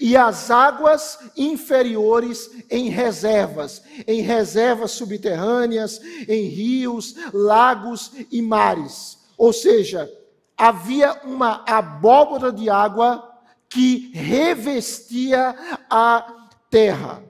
E 0.00 0.16
as 0.16 0.50
águas 0.50 1.18
inferiores 1.36 2.48
em 2.70 2.88
reservas, 2.88 3.82
em 4.06 4.22
reservas 4.22 4.92
subterrâneas, 4.92 6.00
em 6.28 6.44
rios, 6.44 7.16
lagos 7.32 8.12
e 8.30 8.40
mares. 8.40 9.18
Ou 9.36 9.52
seja, 9.52 10.10
havia 10.56 11.20
uma 11.24 11.62
abóboda 11.66 12.52
de 12.52 12.70
água 12.70 13.32
que 13.68 14.10
revestia 14.14 15.54
a 15.90 16.48
terra. 16.70 17.22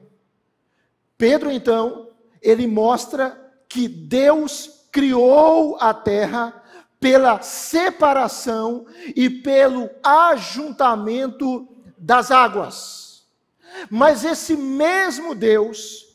Pedro, 1.17 1.51
então, 1.51 2.09
ele 2.41 2.67
mostra 2.67 3.41
que 3.67 3.87
Deus 3.87 4.87
criou 4.91 5.77
a 5.79 5.93
terra 5.93 6.63
pela 6.99 7.41
separação 7.41 8.85
e 9.15 9.29
pelo 9.29 9.89
ajuntamento 10.03 11.67
das 11.97 12.31
águas. 12.31 13.25
Mas 13.89 14.23
esse 14.23 14.55
mesmo 14.55 15.35
Deus 15.35 16.05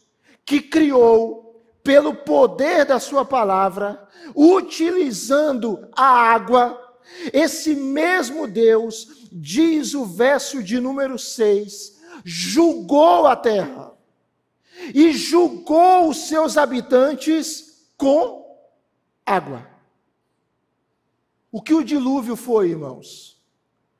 que 0.44 0.60
criou 0.60 1.62
pelo 1.82 2.14
poder 2.14 2.84
da 2.84 2.98
sua 2.98 3.24
palavra, 3.24 4.06
utilizando 4.34 5.88
a 5.96 6.04
água, 6.04 6.89
esse 7.32 7.74
mesmo 7.74 8.46
Deus, 8.46 9.28
diz 9.32 9.94
o 9.94 10.04
verso 10.04 10.62
de 10.62 10.80
número 10.80 11.18
6, 11.18 11.98
julgou 12.24 13.26
a 13.26 13.36
terra 13.36 13.92
e 14.94 15.12
julgou 15.12 16.08
os 16.08 16.28
seus 16.28 16.56
habitantes 16.56 17.84
com 17.96 18.44
água. 19.26 19.66
O 21.52 21.60
que 21.60 21.74
o 21.74 21.84
dilúvio 21.84 22.36
foi, 22.36 22.70
irmãos? 22.70 23.40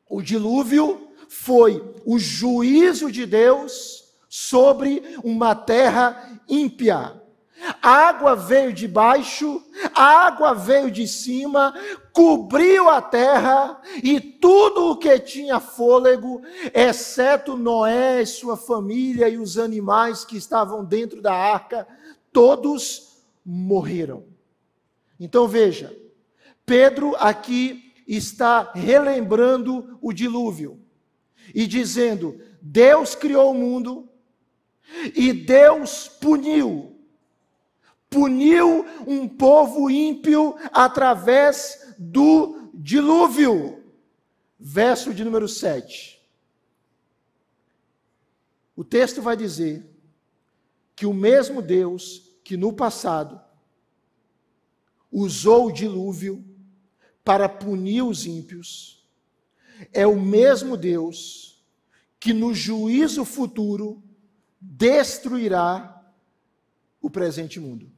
O 0.08 0.22
dilúvio 0.22 1.08
foi 1.28 1.94
o 2.04 2.18
juízo 2.18 3.10
de 3.10 3.26
Deus 3.26 4.04
sobre 4.28 5.02
uma 5.22 5.54
terra 5.54 6.40
ímpia. 6.48 7.19
A 7.82 7.90
água 8.08 8.34
veio 8.34 8.72
de 8.72 8.88
baixo, 8.88 9.62
a 9.94 10.26
água 10.26 10.54
veio 10.54 10.90
de 10.90 11.06
cima, 11.06 11.74
cobriu 12.12 12.88
a 12.88 13.02
terra 13.02 13.80
e 14.02 14.18
tudo 14.20 14.90
o 14.90 14.96
que 14.96 15.18
tinha 15.18 15.60
fôlego, 15.60 16.40
exceto 16.72 17.56
Noé 17.56 18.24
sua 18.24 18.56
família 18.56 19.28
e 19.28 19.36
os 19.36 19.58
animais 19.58 20.24
que 20.24 20.36
estavam 20.36 20.84
dentro 20.84 21.20
da 21.20 21.34
arca, 21.34 21.86
todos 22.32 23.18
morreram. 23.44 24.24
Então 25.18 25.46
veja, 25.46 25.94
Pedro 26.64 27.14
aqui 27.18 27.92
está 28.08 28.72
relembrando 28.74 29.98
o 30.00 30.12
dilúvio 30.12 30.80
e 31.54 31.66
dizendo: 31.66 32.40
Deus 32.62 33.14
criou 33.14 33.50
o 33.50 33.54
mundo 33.54 34.08
e 35.14 35.32
Deus 35.32 36.08
puniu 36.08 36.99
puniu 38.10 38.84
um 39.06 39.28
povo 39.28 39.88
ímpio 39.88 40.56
através 40.72 41.94
do 41.96 42.70
dilúvio. 42.74 43.82
Verso 44.58 45.14
de 45.14 45.24
número 45.24 45.48
7. 45.48 46.20
O 48.76 48.84
texto 48.84 49.22
vai 49.22 49.36
dizer 49.36 49.88
que 50.96 51.06
o 51.06 51.14
mesmo 51.14 51.62
Deus 51.62 52.28
que 52.44 52.56
no 52.56 52.72
passado 52.72 53.40
usou 55.10 55.68
o 55.68 55.72
dilúvio 55.72 56.44
para 57.24 57.48
punir 57.48 58.02
os 58.02 58.26
ímpios, 58.26 59.06
é 59.92 60.06
o 60.06 60.20
mesmo 60.20 60.76
Deus 60.76 61.64
que 62.18 62.32
no 62.32 62.52
juízo 62.52 63.24
futuro 63.24 64.02
destruirá 64.60 66.12
o 67.00 67.08
presente 67.08 67.58
mundo. 67.58 67.90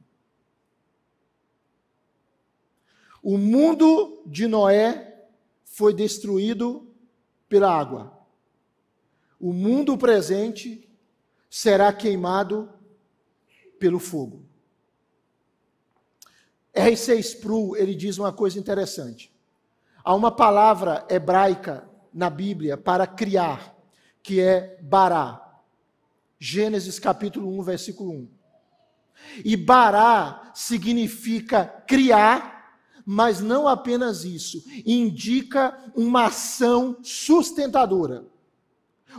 O 3.23 3.37
mundo 3.37 4.21
de 4.25 4.47
Noé 4.47 5.25
foi 5.63 5.93
destruído 5.93 6.93
pela 7.47 7.73
água. 7.73 8.19
O 9.39 9.53
mundo 9.53 9.97
presente 9.97 10.87
será 11.49 11.91
queimado 11.93 12.69
pelo 13.79 13.97
fogo. 13.97 14.43
R.C. 16.73 17.15
Sproul, 17.19 17.77
ele 17.77 17.93
diz 17.95 18.17
uma 18.17 18.33
coisa 18.33 18.59
interessante. 18.59 19.31
Há 20.03 20.13
uma 20.13 20.31
palavra 20.31 21.05
hebraica 21.09 21.87
na 22.13 22.29
Bíblia 22.29 22.75
para 22.75 23.07
criar, 23.07 23.75
que 24.21 24.41
é 24.41 24.77
bará. 24.81 25.61
Gênesis 26.39 26.99
capítulo 26.99 27.47
1, 27.59 27.63
versículo 27.63 28.11
1. 28.11 28.27
E 29.45 29.55
bará 29.55 30.51
significa 30.53 31.65
criar, 31.65 32.52
mas 33.05 33.41
não 33.41 33.67
apenas 33.67 34.23
isso, 34.23 34.63
indica 34.85 35.77
uma 35.95 36.25
ação 36.25 36.97
sustentadora. 37.01 38.25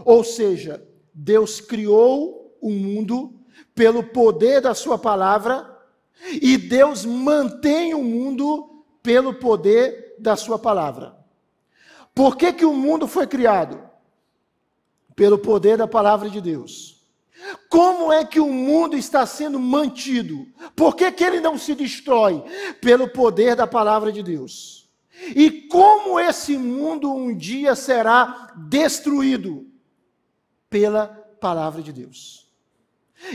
Ou 0.05 0.25
seja, 0.25 0.87
Deus 1.13 1.61
criou 1.61 2.57
o 2.61 2.71
mundo 2.71 3.35
pelo 3.75 4.03
poder 4.03 4.61
da 4.61 4.75
sua 4.75 4.99
palavra 4.99 5.71
e 6.41 6.57
Deus 6.57 7.05
mantém 7.05 7.95
o 7.95 8.03
mundo 8.03 8.85
pelo 9.03 9.35
poder 9.35 10.17
da 10.19 10.37
sua 10.37 10.59
palavra. 10.59 11.17
Por 12.15 12.37
que, 12.37 12.53
que 12.53 12.65
o 12.65 12.73
mundo 12.73 13.07
foi 13.07 13.27
criado? 13.27 13.83
Pelo 15.15 15.39
poder 15.39 15.77
da 15.77 15.87
palavra 15.87 16.31
de 16.31 16.41
Deus. 16.41 16.94
Como 17.69 18.13
é 18.13 18.25
que 18.25 18.41
o 18.41 18.53
mundo 18.53 18.97
está 18.97 19.27
sendo 19.27 19.59
mantido? 19.59 20.47
Por 20.75 20.97
que, 20.97 21.11
que 21.13 21.25
ele 21.25 21.41
não 21.41 21.59
se 21.59 21.75
destrói? 21.75 22.43
Pelo 22.81 23.09
poder 23.09 23.55
da 23.57 23.67
palavra 23.67 24.11
de 24.11 24.23
Deus. 24.23 24.89
E 25.35 25.51
como 25.69 26.19
esse 26.19 26.57
mundo 26.57 27.13
um 27.13 27.37
dia 27.37 27.75
será 27.75 28.53
destruído? 28.69 29.67
Pela 30.69 31.07
palavra 31.41 31.83
de 31.83 31.93
Deus. 31.93 32.49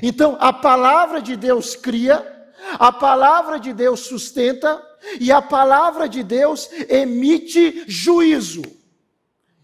Então, 0.03 0.37
a 0.39 0.51
palavra 0.51 1.21
de 1.21 1.35
Deus 1.35 1.75
cria, 1.75 2.25
a 2.73 2.91
palavra 2.91 3.59
de 3.59 3.73
Deus 3.73 4.01
sustenta 4.01 4.85
e 5.19 5.31
a 5.31 5.41
palavra 5.41 6.07
de 6.07 6.21
Deus 6.23 6.69
emite 6.89 7.85
juízo. 7.87 8.61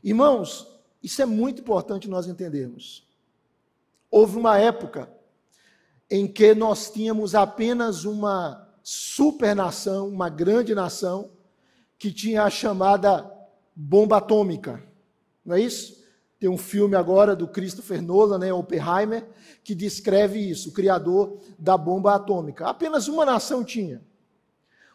Irmãos, 0.04 0.68
isso 1.04 1.22
é 1.22 1.26
muito 1.26 1.62
importante 1.62 2.08
nós 2.08 2.28
entendermos. 2.28 3.05
Houve 4.16 4.38
uma 4.38 4.58
época 4.58 5.10
em 6.10 6.26
que 6.26 6.56
nós 6.56 6.90
tínhamos 6.90 7.36
apenas 7.36 8.06
uma 8.06 8.66
super 8.82 9.54
nação, 9.54 10.08
uma 10.08 10.30
grande 10.30 10.74
nação, 10.74 11.32
que 12.00 12.14
tinha 12.14 12.44
a 12.44 12.50
chamada 12.50 13.30
bomba 13.76 14.20
atômica. 14.20 14.82
Não 15.46 15.58
é 15.58 15.60
isso? 15.60 16.02
Tem 16.40 16.50
um 16.50 16.58
filme 16.58 16.96
agora 16.96 17.36
do 17.36 17.46
Christopher 17.46 18.02
Nolan, 18.02 18.38
né, 18.38 18.54
Oppenheimer, 18.54 19.28
que 19.62 19.76
descreve 19.76 20.40
isso, 20.40 20.70
o 20.70 20.72
criador 20.72 21.38
da 21.60 21.78
bomba 21.78 22.16
atômica. 22.16 22.68
Apenas 22.68 23.10
uma 23.10 23.26
nação 23.26 23.66
tinha. 23.66 24.02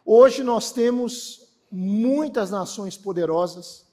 Hoje 0.03 0.43
nós 0.43 0.73
temos 0.73 1.47
muitas 1.71 2.51
nações 2.51 2.97
poderosas 2.97 3.87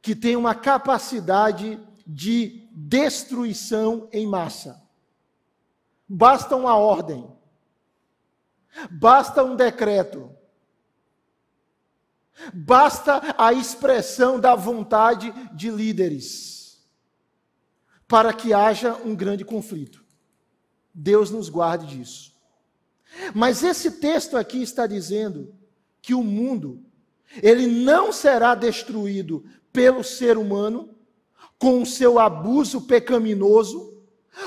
que 0.00 0.14
têm 0.14 0.36
uma 0.36 0.54
capacidade 0.54 1.80
de 2.06 2.65
destruição 2.78 4.06
em 4.12 4.26
massa. 4.26 4.82
Basta 6.06 6.54
uma 6.54 6.76
ordem, 6.76 7.26
basta 8.90 9.42
um 9.42 9.56
decreto, 9.56 10.30
basta 12.52 13.34
a 13.38 13.54
expressão 13.54 14.38
da 14.38 14.54
vontade 14.54 15.32
de 15.54 15.70
líderes 15.70 16.86
para 18.06 18.32
que 18.34 18.52
haja 18.52 18.94
um 18.94 19.16
grande 19.16 19.42
conflito. 19.42 20.04
Deus 20.92 21.30
nos 21.30 21.48
guarde 21.48 21.96
disso. 21.96 22.36
Mas 23.34 23.62
esse 23.62 23.92
texto 23.92 24.36
aqui 24.36 24.62
está 24.62 24.86
dizendo 24.86 25.54
que 26.02 26.12
o 26.14 26.22
mundo 26.22 26.84
ele 27.42 27.66
não 27.66 28.12
será 28.12 28.54
destruído 28.54 29.44
pelo 29.72 30.04
ser 30.04 30.36
humano 30.36 30.95
com 31.58 31.82
o 31.82 31.86
seu 31.86 32.18
abuso 32.18 32.82
pecaminoso. 32.82 33.94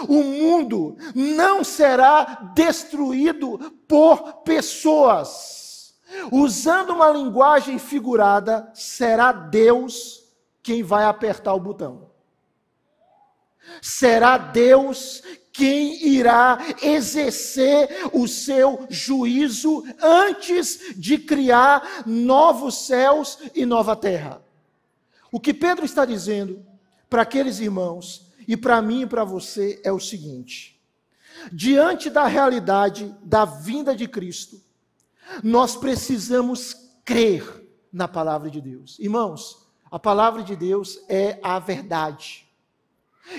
O 0.08 0.24
mundo 0.24 0.96
não 1.16 1.64
será 1.64 2.52
destruído 2.54 3.58
por 3.88 4.42
pessoas. 4.44 5.96
Usando 6.32 6.92
uma 6.92 7.10
linguagem 7.10 7.80
figurada, 7.80 8.70
será 8.74 9.32
Deus 9.32 10.24
quem 10.62 10.84
vai 10.84 11.06
apertar 11.06 11.54
o 11.54 11.60
botão. 11.60 12.10
Será 13.82 14.38
Deus 14.38 15.22
quem 15.52 16.08
irá 16.08 16.58
exercer 16.82 18.10
o 18.14 18.28
seu 18.28 18.86
juízo 18.90 19.84
antes 20.02 20.94
de 20.96 21.18
criar 21.18 22.04
novos 22.06 22.86
céus 22.86 23.38
e 23.54 23.66
nova 23.66 23.96
terra. 23.96 24.42
O 25.32 25.40
que 25.40 25.54
Pedro 25.54 25.86
está 25.86 26.06
dizendo 26.06 26.66
para 27.10 27.24
aqueles 27.24 27.60
irmãos 27.60 28.28
e 28.48 28.56
para 28.56 28.82
mim 28.82 29.02
e 29.02 29.08
para 29.08 29.24
você 29.24 29.82
é 29.84 29.92
o 29.92 30.00
seguinte: 30.00 30.80
diante 31.52 32.10
da 32.10 32.28
realidade 32.28 33.16
da 33.24 33.46
vinda 33.46 33.96
de 33.96 34.08
Cristo, 34.08 34.62
nós 35.44 35.76
precisamos 35.76 36.76
crer 37.04 37.68
na 37.92 38.08
palavra 38.08 38.50
de 38.50 38.62
Deus. 38.62 38.98
Irmãos, 39.00 39.68
a 39.90 39.98
palavra 39.98 40.44
de 40.44 40.56
Deus 40.56 41.00
é 41.08 41.40
a 41.42 41.58
verdade. 41.60 42.48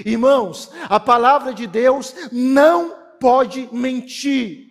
Irmãos, 0.04 0.70
a 0.88 1.00
palavra 1.00 1.52
de 1.52 1.66
Deus 1.66 2.14
não 2.30 2.96
pode 3.18 3.68
mentir. 3.72 4.70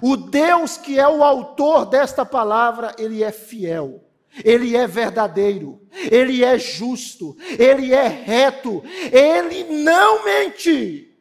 O 0.00 0.16
Deus 0.16 0.76
que 0.76 0.98
é 0.98 1.06
o 1.06 1.22
autor 1.22 1.86
desta 1.86 2.24
palavra, 2.24 2.94
ele 2.98 3.22
é 3.22 3.30
fiel. 3.30 4.04
Ele 4.42 4.76
é 4.76 4.86
verdadeiro, 4.86 5.80
ele 6.10 6.42
é 6.42 6.58
justo, 6.58 7.36
ele 7.58 7.92
é 7.92 8.08
reto, 8.08 8.82
ele 9.12 9.82
não 9.82 10.24
mente. 10.24 11.14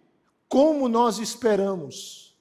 Como 0.47 0.87
nós 0.87 1.19
esperamos 1.19 2.35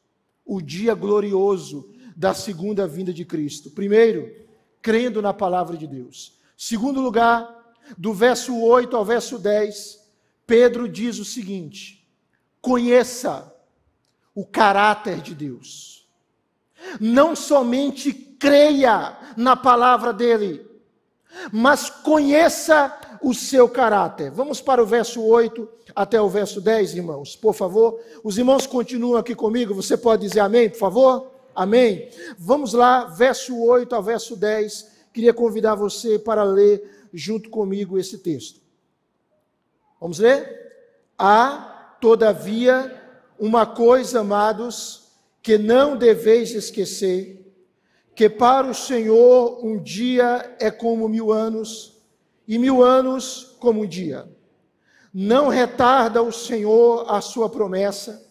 o 0.45 0.61
dia 0.61 0.95
glorioso 0.95 1.93
da 2.17 2.33
segunda 2.33 2.87
vinda 2.87 3.13
de 3.13 3.25
Cristo? 3.25 3.71
Primeiro, 3.71 4.31
crendo 4.81 5.21
na 5.21 5.35
palavra 5.35 5.77
de 5.77 5.87
Deus. 5.87 6.39
Segundo 6.57 7.01
lugar, 7.01 7.75
do 7.99 8.13
verso 8.15 8.59
8 8.59 8.97
ao 8.97 9.05
verso 9.05 9.39
10, 9.39 10.01
Pedro 10.47 10.89
diz 10.89 11.19
o 11.19 11.25
seguinte: 11.25 12.07
conheça 12.61 13.55
o 14.35 14.45
caráter 14.45 15.21
de 15.21 15.35
Deus. 15.35 16.09
Não 17.01 17.37
somente 17.37 18.13
creia 18.43 19.17
na 19.37 19.55
palavra 19.55 20.13
dele, 20.13 20.67
mas 21.53 21.89
conheça 21.89 22.93
o 23.23 23.33
seu 23.33 23.69
caráter. 23.69 24.33
Vamos 24.33 24.61
para 24.61 24.83
o 24.83 24.87
verso 24.87 25.23
8 25.23 25.69
até 25.95 26.21
o 26.21 26.29
verso 26.29 26.61
10, 26.61 26.97
irmãos, 26.97 27.37
por 27.37 27.55
favor. 27.55 28.01
Os 28.25 28.37
irmãos 28.37 28.67
continuam 28.67 29.17
aqui 29.17 29.33
comigo, 29.33 29.73
você 29.73 29.97
pode 29.97 30.27
dizer 30.27 30.41
amém, 30.41 30.69
por 30.69 30.79
favor? 30.79 31.31
Amém. 31.55 32.09
Vamos 32.37 32.73
lá, 32.73 33.05
verso 33.05 33.57
8 33.57 33.95
ao 33.95 34.03
verso 34.03 34.35
10. 34.35 34.91
Queria 35.13 35.33
convidar 35.33 35.77
você 35.77 36.19
para 36.19 36.43
ler 36.43 37.09
junto 37.15 37.49
comigo 37.49 37.97
esse 37.97 38.19
texto. 38.19 38.61
Vamos 40.01 40.19
ler? 40.19 40.73
Há, 41.17 41.97
todavia, 42.01 43.01
uma 43.39 43.65
coisa, 43.65 44.21
amados, 44.21 45.13
que 45.41 45.57
não 45.57 45.97
deveis 45.97 46.51
esquecer: 46.53 47.42
que 48.15 48.29
para 48.29 48.67
o 48.67 48.75
Senhor 48.75 49.65
um 49.65 49.83
dia 49.83 50.57
é 50.61 50.71
como 50.71 51.09
mil 51.09 51.33
anos, 51.33 52.01
e 52.47 52.59
mil 52.59 52.83
anos 52.83 53.57
como 53.59 53.83
um 53.83 53.87
dia. 53.87 54.29
Não 55.13 55.49
retarda 55.49 56.23
o 56.23 56.33
Senhor 56.33 57.07
a 57.09 57.21
sua 57.21 57.49
promessa, 57.49 58.31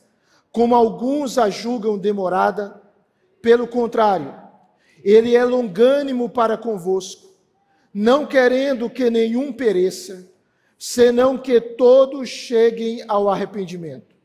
como 0.51 0.75
alguns 0.75 1.37
a 1.37 1.49
julgam 1.49 1.97
demorada, 1.97 2.81
pelo 3.41 3.67
contrário, 3.67 4.33
ele 5.03 5.35
é 5.35 5.43
longânimo 5.43 6.29
para 6.29 6.57
convosco, 6.57 7.31
não 7.93 8.25
querendo 8.25 8.89
que 8.89 9.09
nenhum 9.09 9.51
pereça, 9.51 10.29
senão 10.77 11.37
que 11.37 11.59
todos 11.59 12.29
cheguem 12.29 13.03
ao 13.07 13.29
arrependimento. 13.29 14.15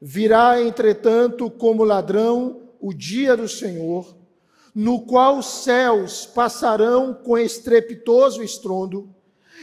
Virá, 0.00 0.60
entretanto, 0.60 1.50
como 1.50 1.84
ladrão 1.84 2.62
o 2.80 2.92
dia 2.92 3.36
do 3.36 3.48
Senhor, 3.48 4.16
no 4.74 5.02
qual 5.02 5.38
os 5.38 5.46
céus 5.46 6.24
passarão 6.24 7.12
com 7.12 7.36
estrepitoso 7.36 8.42
estrondo, 8.42 9.14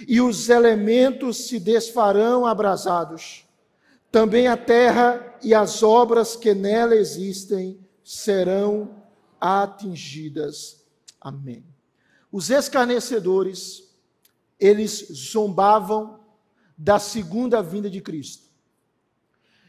e 0.07 0.21
os 0.21 0.49
elementos 0.49 1.47
se 1.47 1.59
desfarão 1.59 2.45
abrasados. 2.45 3.45
Também 4.11 4.47
a 4.47 4.55
terra 4.55 5.37
e 5.43 5.53
as 5.53 5.83
obras 5.83 6.35
que 6.35 6.53
nela 6.53 6.95
existem 6.95 7.79
serão 8.03 8.95
atingidas. 9.39 10.85
Amém. 11.19 11.65
Os 12.31 12.49
escarnecedores 12.49 13.89
eles 14.59 15.07
zombavam 15.11 16.19
da 16.77 16.99
segunda 16.99 17.61
vinda 17.61 17.89
de 17.89 18.01
Cristo. 18.01 18.47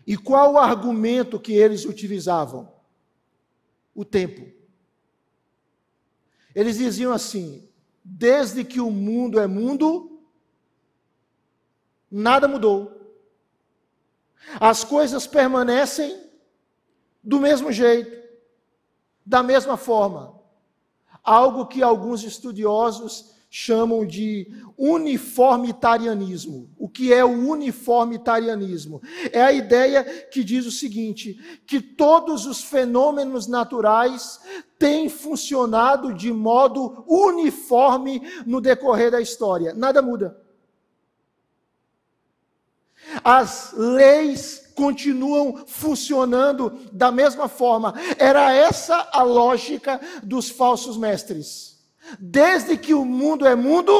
E 0.06 0.16
qual 0.16 0.54
o 0.54 0.58
argumento 0.58 1.38
que 1.38 1.52
eles 1.52 1.84
utilizavam? 1.84 2.72
O 3.94 4.04
tempo. 4.04 4.59
Eles 6.54 6.78
diziam 6.78 7.12
assim: 7.12 7.68
desde 8.04 8.64
que 8.64 8.80
o 8.80 8.90
mundo 8.90 9.38
é 9.38 9.46
mundo, 9.46 10.20
nada 12.10 12.48
mudou. 12.48 12.98
As 14.60 14.82
coisas 14.82 15.26
permanecem 15.26 16.28
do 17.22 17.38
mesmo 17.38 17.70
jeito, 17.70 18.28
da 19.24 19.42
mesma 19.42 19.76
forma. 19.76 20.40
Algo 21.22 21.66
que 21.66 21.82
alguns 21.82 22.24
estudiosos 22.24 23.34
chamam 23.52 24.06
de 24.06 24.46
uniformitarianismo. 24.78 26.70
O 26.78 26.88
que 26.88 27.12
é 27.12 27.24
o 27.24 27.50
uniformitarianismo? 27.50 29.02
É 29.32 29.42
a 29.42 29.52
ideia 29.52 30.04
que 30.04 30.44
diz 30.44 30.64
o 30.66 30.70
seguinte: 30.70 31.36
que 31.66 31.80
todos 31.80 32.46
os 32.46 32.62
fenômenos 32.62 33.48
naturais 33.48 34.38
têm 34.78 35.08
funcionado 35.08 36.14
de 36.14 36.32
modo 36.32 37.04
uniforme 37.08 38.22
no 38.46 38.60
decorrer 38.60 39.10
da 39.10 39.20
história. 39.20 39.74
Nada 39.74 40.00
muda. 40.00 40.40
As 43.24 43.72
leis 43.72 44.70
continuam 44.76 45.64
funcionando 45.66 46.78
da 46.92 47.10
mesma 47.10 47.48
forma. 47.48 47.94
Era 48.16 48.52
essa 48.52 49.08
a 49.12 49.24
lógica 49.24 50.00
dos 50.22 50.48
falsos 50.48 50.96
mestres. 50.96 51.69
Desde 52.18 52.76
que 52.76 52.94
o 52.94 53.04
mundo 53.04 53.46
é 53.46 53.54
mundo, 53.54 53.92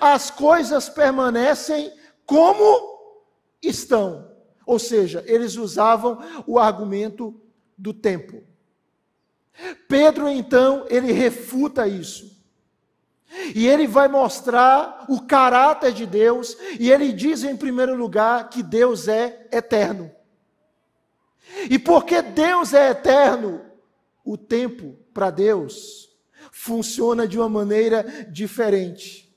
as 0.00 0.30
coisas 0.30 0.88
permanecem 0.88 1.92
como 2.24 2.98
estão. 3.62 4.30
Ou 4.66 4.78
seja, 4.78 5.24
eles 5.26 5.56
usavam 5.56 6.18
o 6.46 6.58
argumento 6.58 7.40
do 7.76 7.94
tempo. 7.94 8.42
Pedro, 9.88 10.28
então, 10.28 10.86
ele 10.88 11.12
refuta 11.12 11.88
isso. 11.88 12.36
E 13.54 13.66
ele 13.66 13.86
vai 13.86 14.08
mostrar 14.08 15.04
o 15.08 15.20
caráter 15.22 15.92
de 15.92 16.06
Deus, 16.06 16.56
e 16.78 16.90
ele 16.90 17.12
diz 17.12 17.44
em 17.44 17.56
primeiro 17.56 17.94
lugar 17.94 18.48
que 18.48 18.62
Deus 18.62 19.08
é 19.08 19.48
eterno. 19.52 20.10
E 21.68 21.78
porque 21.78 22.22
Deus 22.22 22.72
é 22.72 22.90
eterno, 22.90 23.64
o 24.24 24.36
tempo 24.36 24.96
para 25.12 25.30
Deus 25.30 26.07
funciona 26.58 27.26
de 27.26 27.38
uma 27.38 27.48
maneira 27.48 28.02
diferente. 28.28 29.32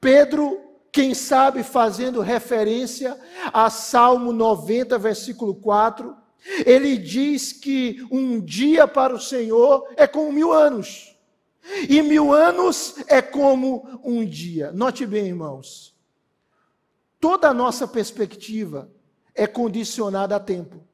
Pedro, 0.00 0.60
quem 0.92 1.14
sabe 1.14 1.64
fazendo 1.64 2.20
referência 2.20 3.18
a 3.52 3.68
Salmo 3.68 4.32
90, 4.32 4.96
versículo 4.98 5.52
4, 5.56 6.16
ele 6.64 6.96
diz 6.96 7.52
que 7.52 8.06
um 8.08 8.40
dia 8.40 8.86
para 8.86 9.12
o 9.12 9.20
Senhor 9.20 9.92
é 9.96 10.06
como 10.06 10.32
mil 10.32 10.52
anos 10.52 11.12
e 11.88 12.00
mil 12.02 12.32
anos 12.32 12.94
é 13.08 13.20
como 13.20 14.00
um 14.04 14.24
dia. 14.24 14.70
Note 14.72 15.04
bem, 15.04 15.26
irmãos. 15.26 15.92
Toda 17.18 17.48
a 17.48 17.54
nossa 17.54 17.86
perspectiva 17.86 18.88
é 19.34 19.46
condicionada 19.46 20.36
a 20.36 20.40
tempo. 20.40 20.86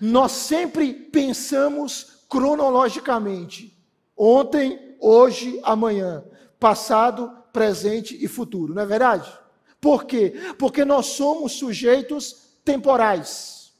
Nós 0.00 0.32
sempre 0.32 0.92
pensamos 0.92 2.24
cronologicamente. 2.28 3.79
Ontem, 4.22 4.96
hoje, 5.00 5.58
amanhã. 5.62 6.22
Passado, 6.58 7.32
presente 7.54 8.22
e 8.22 8.28
futuro. 8.28 8.74
Não 8.74 8.82
é 8.82 8.84
verdade? 8.84 9.32
Por 9.80 10.04
quê? 10.04 10.34
Porque 10.58 10.84
nós 10.84 11.06
somos 11.06 11.52
sujeitos 11.52 12.50
temporais. 12.62 13.72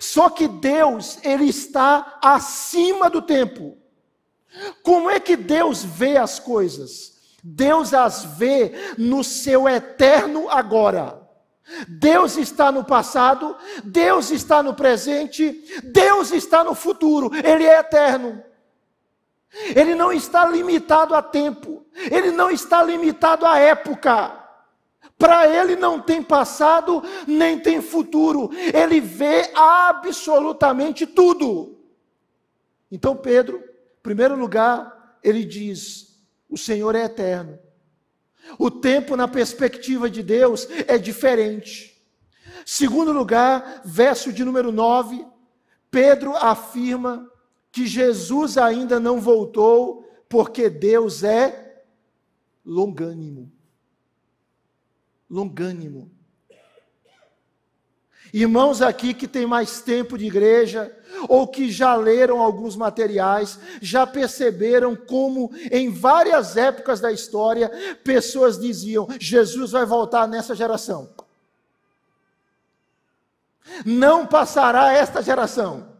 Só 0.00 0.30
que 0.30 0.48
Deus, 0.48 1.18
Ele 1.22 1.44
está 1.44 2.18
acima 2.22 3.10
do 3.10 3.20
tempo. 3.20 3.76
Como 4.82 5.10
é 5.10 5.20
que 5.20 5.36
Deus 5.36 5.84
vê 5.84 6.16
as 6.16 6.40
coisas? 6.40 7.18
Deus 7.44 7.92
as 7.92 8.24
vê 8.24 8.72
no 8.96 9.22
seu 9.22 9.68
eterno 9.68 10.48
agora. 10.48 11.20
Deus 11.86 12.38
está 12.38 12.72
no 12.72 12.82
passado, 12.82 13.54
Deus 13.84 14.30
está 14.30 14.62
no 14.62 14.72
presente, 14.72 15.62
Deus 15.84 16.32
está 16.32 16.64
no 16.64 16.74
futuro, 16.74 17.30
Ele 17.44 17.66
é 17.66 17.80
eterno. 17.80 18.42
Ele 19.74 19.94
não 19.94 20.12
está 20.12 20.46
limitado 20.46 21.14
a 21.14 21.22
tempo, 21.22 21.86
Ele 22.10 22.30
não 22.30 22.50
está 22.50 22.82
limitado 22.82 23.46
a 23.46 23.58
época. 23.58 24.42
Para 25.18 25.48
Ele 25.48 25.76
não 25.76 26.00
tem 26.00 26.22
passado, 26.22 27.02
nem 27.26 27.58
tem 27.58 27.80
futuro, 27.80 28.50
Ele 28.74 29.00
vê 29.00 29.50
absolutamente 29.54 31.06
tudo. 31.06 31.78
Então, 32.90 33.16
Pedro, 33.16 33.62
primeiro 34.02 34.36
lugar, 34.36 35.18
ele 35.22 35.44
diz: 35.44 36.20
o 36.48 36.56
Senhor 36.56 36.94
é 36.94 37.04
eterno. 37.04 37.58
O 38.58 38.70
tempo, 38.70 39.16
na 39.16 39.26
perspectiva 39.26 40.08
de 40.08 40.22
Deus, 40.22 40.68
é 40.86 40.96
diferente. 40.96 42.00
Segundo 42.64 43.12
lugar, 43.12 43.82
verso 43.84 44.32
de 44.32 44.44
número 44.44 44.70
9, 44.70 45.26
Pedro 45.90 46.36
afirma 46.36 47.28
que 47.76 47.86
Jesus 47.86 48.56
ainda 48.56 48.98
não 48.98 49.20
voltou, 49.20 50.08
porque 50.30 50.70
Deus 50.70 51.22
é 51.22 51.84
longânimo. 52.64 53.52
Longânimo. 55.28 56.10
Irmãos 58.32 58.80
aqui 58.80 59.12
que 59.12 59.28
têm 59.28 59.44
mais 59.44 59.82
tempo 59.82 60.16
de 60.16 60.24
igreja, 60.24 60.90
ou 61.28 61.46
que 61.46 61.70
já 61.70 61.94
leram 61.94 62.40
alguns 62.40 62.76
materiais, 62.76 63.60
já 63.82 64.06
perceberam 64.06 64.96
como 64.96 65.50
em 65.70 65.90
várias 65.90 66.56
épocas 66.56 66.98
da 66.98 67.12
história 67.12 67.70
pessoas 68.02 68.58
diziam: 68.58 69.06
Jesus 69.20 69.72
vai 69.72 69.84
voltar 69.84 70.26
nessa 70.26 70.54
geração. 70.54 71.10
Não 73.84 74.26
passará 74.26 74.94
esta 74.94 75.20
geração. 75.20 75.94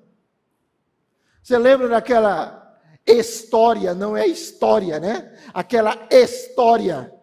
Você 1.46 1.58
lembra 1.58 1.86
daquela 1.86 2.76
história, 3.06 3.94
não 3.94 4.16
é 4.16 4.26
história, 4.26 4.98
né? 4.98 5.32
Aquela 5.54 5.96
história 6.10 7.14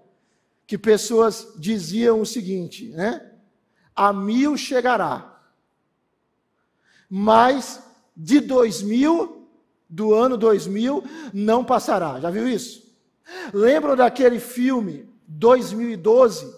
que 0.65 0.77
pessoas 0.77 1.45
diziam 1.57 2.21
o 2.21 2.25
seguinte, 2.25 2.87
né? 2.91 3.33
a 3.93 4.13
mil 4.13 4.55
chegará. 4.55 5.41
Mas 7.09 7.83
de 8.15 8.39
dois 8.39 8.81
mil, 8.81 9.45
do 9.89 10.13
ano 10.13 10.37
2000, 10.37 11.03
não 11.33 11.65
passará. 11.65 12.17
Já 12.21 12.29
viu 12.29 12.47
isso? 12.47 12.95
Lembram 13.53 13.93
daquele 13.93 14.39
filme 14.39 15.05
2012 15.27 16.49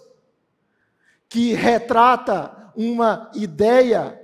que 1.28 1.52
retrata 1.52 2.70
uma 2.76 3.28
ideia 3.34 4.16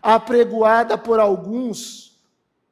apregoada 0.00 0.96
por 0.96 1.18
alguns 1.18 2.13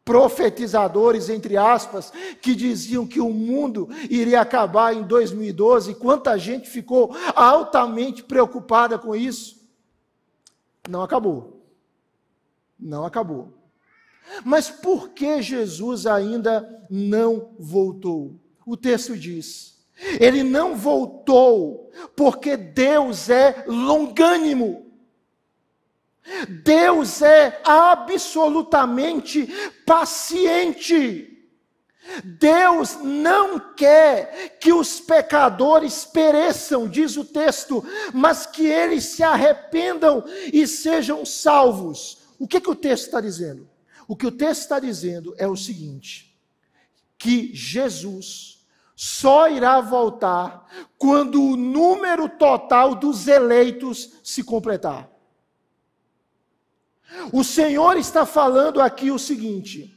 profetizadores, 0.04 1.28
entre 1.28 1.56
aspas, 1.56 2.12
que 2.40 2.54
diziam 2.54 3.06
que 3.06 3.20
o 3.20 3.30
mundo 3.30 3.88
iria 4.10 4.40
acabar 4.40 4.94
em 4.94 5.02
2012. 5.02 5.94
Quanta 5.94 6.38
gente 6.38 6.68
ficou 6.68 7.14
altamente 7.34 8.22
preocupada 8.22 8.98
com 8.98 9.14
isso. 9.14 9.62
Não 10.88 11.02
acabou. 11.02 11.62
Não 12.78 13.04
acabou. 13.04 13.52
Mas 14.44 14.68
por 14.70 15.10
que 15.10 15.42
Jesus 15.42 16.06
ainda 16.06 16.86
não 16.90 17.54
voltou? 17.58 18.40
O 18.66 18.76
texto 18.76 19.16
diz: 19.16 19.78
Ele 20.18 20.42
não 20.42 20.76
voltou 20.76 21.90
porque 22.16 22.56
Deus 22.56 23.28
é 23.28 23.64
longânimo. 23.66 24.81
Deus 26.62 27.20
é 27.22 27.60
absolutamente 27.64 29.46
paciente. 29.84 31.28
Deus 32.24 32.96
não 33.02 33.58
quer 33.74 34.58
que 34.60 34.72
os 34.72 35.00
pecadores 35.00 36.04
pereçam, 36.04 36.88
diz 36.88 37.16
o 37.16 37.24
texto, 37.24 37.84
mas 38.12 38.44
que 38.44 38.66
eles 38.66 39.04
se 39.04 39.22
arrependam 39.22 40.24
e 40.52 40.66
sejam 40.66 41.24
salvos. 41.24 42.18
O 42.38 42.48
que, 42.48 42.60
que 42.60 42.70
o 42.70 42.74
texto 42.74 43.04
está 43.04 43.20
dizendo? 43.20 43.68
O 44.08 44.16
que 44.16 44.26
o 44.26 44.32
texto 44.32 44.62
está 44.62 44.80
dizendo 44.80 45.34
é 45.38 45.46
o 45.46 45.56
seguinte: 45.56 46.36
que 47.16 47.54
Jesus 47.54 48.66
só 48.96 49.48
irá 49.48 49.80
voltar 49.80 50.68
quando 50.98 51.42
o 51.42 51.56
número 51.56 52.28
total 52.28 52.94
dos 52.94 53.26
eleitos 53.28 54.12
se 54.22 54.42
completar. 54.42 55.11
O 57.32 57.42
Senhor 57.44 57.96
está 57.96 58.24
falando 58.24 58.80
aqui 58.80 59.10
o 59.10 59.18
seguinte: 59.18 59.96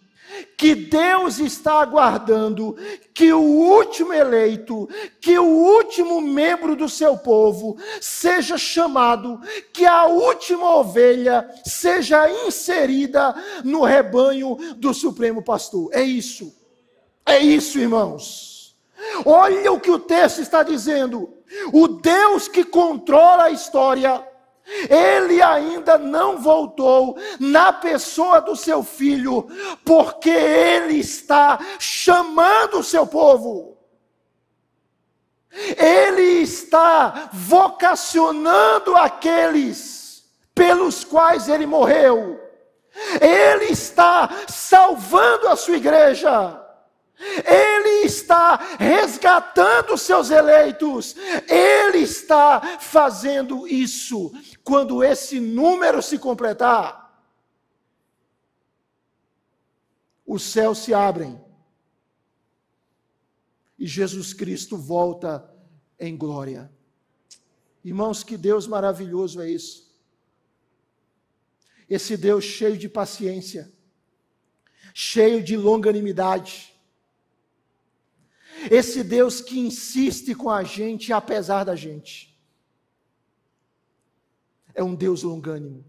que 0.57 0.75
Deus 0.75 1.39
está 1.39 1.81
aguardando 1.81 2.75
que 3.13 3.31
o 3.31 3.41
último 3.41 4.13
eleito, 4.13 4.89
que 5.21 5.37
o 5.37 5.45
último 5.45 6.21
membro 6.21 6.75
do 6.75 6.89
seu 6.89 7.17
povo 7.17 7.77
seja 8.01 8.57
chamado, 8.57 9.39
que 9.71 9.85
a 9.85 10.05
última 10.05 10.75
ovelha 10.75 11.49
seja 11.63 12.29
inserida 12.45 13.35
no 13.63 13.83
rebanho 13.83 14.57
do 14.75 14.93
Supremo 14.93 15.41
Pastor. 15.41 15.89
É 15.93 16.01
isso. 16.01 16.53
É 17.25 17.39
isso, 17.39 17.79
irmãos. 17.79 18.75
Olha 19.25 19.71
o 19.71 19.79
que 19.79 19.91
o 19.91 19.99
texto 19.99 20.41
está 20.41 20.63
dizendo. 20.63 21.33
O 21.71 21.87
Deus 21.87 22.47
que 22.47 22.63
controla 22.63 23.45
a 23.45 23.51
história, 23.51 24.25
ele 24.89 25.41
ainda 25.41 25.97
não 25.97 26.39
voltou 26.39 27.17
na 27.39 27.71
pessoa 27.71 28.41
do 28.41 28.55
seu 28.55 28.83
filho, 28.83 29.47
porque 29.83 30.29
ele 30.29 30.99
está 30.99 31.59
chamando 31.79 32.79
o 32.79 32.83
seu 32.83 33.05
povo. 33.05 33.77
Ele 35.77 36.41
está 36.41 37.29
vocacionando 37.31 38.95
aqueles 38.95 40.25
pelos 40.53 41.03
quais 41.03 41.47
ele 41.47 41.65
morreu. 41.65 42.41
Ele 43.21 43.65
está 43.65 44.29
salvando 44.47 45.47
a 45.47 45.55
sua 45.55 45.77
igreja. 45.77 46.64
Ele 47.17 48.05
está 48.05 48.55
resgatando 48.77 49.97
seus 49.97 50.29
eleitos. 50.29 51.15
Ele 51.47 51.99
está 51.99 52.79
fazendo 52.79 53.67
isso. 53.67 54.31
Quando 54.63 55.03
esse 55.03 55.39
número 55.39 56.01
se 56.01 56.17
completar, 56.17 57.03
os 60.25 60.43
céus 60.43 60.79
se 60.79 60.93
abrem 60.93 61.45
e 63.77 63.85
Jesus 63.85 64.33
Cristo 64.33 64.77
volta 64.77 65.47
em 65.99 66.15
glória. 66.17 66.71
Irmãos, 67.83 68.23
que 68.23 68.37
Deus 68.37 68.67
maravilhoso 68.67 69.41
é 69.41 69.49
isso. 69.49 69.93
Esse 71.87 72.17
Deus 72.17 72.43
cheio 72.43 72.77
de 72.77 72.89
paciência, 72.89 73.71
cheio 74.93 75.43
de 75.43 75.55
longanimidade. 75.55 76.74
Esse 78.69 79.03
Deus 79.03 79.41
que 79.41 79.59
insiste 79.59 80.33
com 80.35 80.49
a 80.49 80.63
gente 80.63 81.11
apesar 81.13 81.63
da 81.63 81.75
gente. 81.75 82.37
É 84.73 84.83
um 84.83 84.95
Deus 84.95 85.23
longânimo. 85.23 85.83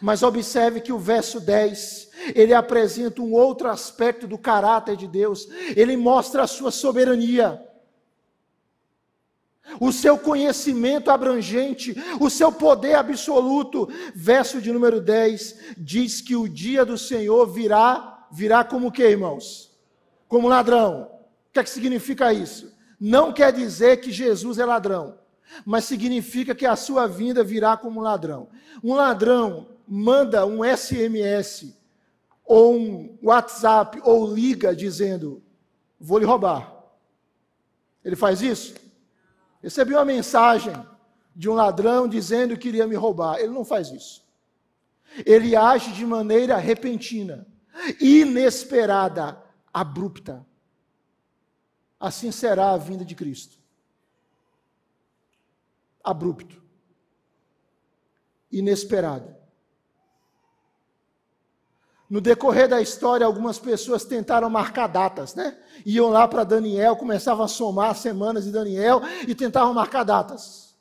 Mas 0.00 0.22
observe 0.22 0.80
que 0.80 0.92
o 0.92 0.98
verso 0.98 1.38
10, 1.38 2.10
ele 2.34 2.54
apresenta 2.54 3.20
um 3.20 3.32
outro 3.32 3.68
aspecto 3.68 4.26
do 4.26 4.38
caráter 4.38 4.96
de 4.96 5.06
Deus. 5.06 5.46
Ele 5.76 5.96
mostra 5.96 6.44
a 6.44 6.46
sua 6.46 6.70
soberania 6.70 7.62
o 9.80 9.92
seu 9.92 10.16
conhecimento 10.16 11.10
abrangente, 11.10 11.94
o 12.20 12.30
seu 12.30 12.52
poder 12.52 12.94
absoluto. 12.94 13.88
Verso 14.14 14.60
de 14.60 14.72
número 14.72 15.00
10 15.00 15.74
diz 15.76 16.20
que 16.20 16.36
o 16.36 16.48
dia 16.48 16.84
do 16.84 16.96
Senhor 16.96 17.46
virá, 17.46 18.26
virá 18.30 18.64
como 18.64 18.92
que, 18.92 19.02
irmãos? 19.02 19.76
Como 20.28 20.48
ladrão. 20.48 21.10
Que 21.56 21.60
é 21.60 21.64
que 21.64 21.70
significa 21.70 22.34
isso? 22.34 22.70
Não 23.00 23.32
quer 23.32 23.50
dizer 23.50 24.02
que 24.02 24.12
Jesus 24.12 24.58
é 24.58 24.64
ladrão, 24.66 25.18
mas 25.64 25.86
significa 25.86 26.54
que 26.54 26.66
a 26.66 26.76
sua 26.76 27.06
vinda 27.06 27.42
virá 27.42 27.78
como 27.78 28.02
ladrão. 28.02 28.50
Um 28.84 28.92
ladrão 28.92 29.66
manda 29.88 30.44
um 30.44 30.62
SMS 30.62 31.74
ou 32.44 32.76
um 32.76 33.18
WhatsApp 33.22 33.98
ou 34.04 34.30
liga 34.34 34.76
dizendo: 34.76 35.42
"Vou 35.98 36.18
lhe 36.18 36.26
roubar". 36.26 36.70
Ele 38.04 38.16
faz 38.16 38.42
isso? 38.42 38.74
Recebi 39.62 39.94
uma 39.94 40.04
mensagem 40.04 40.74
de 41.34 41.48
um 41.48 41.54
ladrão 41.54 42.06
dizendo 42.06 42.58
que 42.58 42.68
iria 42.68 42.86
me 42.86 42.96
roubar. 42.96 43.38
Ele 43.38 43.54
não 43.54 43.64
faz 43.64 43.88
isso. 43.88 44.22
Ele 45.24 45.56
age 45.56 45.90
de 45.92 46.04
maneira 46.04 46.58
repentina, 46.58 47.46
inesperada, 47.98 49.42
abrupta. 49.72 50.44
Assim 51.98 52.30
será 52.30 52.70
a 52.70 52.76
vinda 52.76 53.04
de 53.04 53.14
Cristo. 53.14 53.58
Abrupto, 56.04 56.62
inesperado. 58.52 59.34
No 62.08 62.20
decorrer 62.20 62.68
da 62.68 62.80
história, 62.80 63.26
algumas 63.26 63.58
pessoas 63.58 64.04
tentaram 64.04 64.48
marcar 64.48 64.86
datas, 64.86 65.34
né? 65.34 65.58
Iam 65.84 66.08
lá 66.08 66.28
para 66.28 66.44
Daniel, 66.44 66.96
começavam 66.96 67.44
a 67.44 67.48
somar 67.48 67.90
as 67.90 67.98
semanas 67.98 68.44
de 68.44 68.52
Daniel 68.52 69.00
e 69.26 69.34
tentavam 69.34 69.74
marcar 69.74 70.04
datas. 70.04 70.76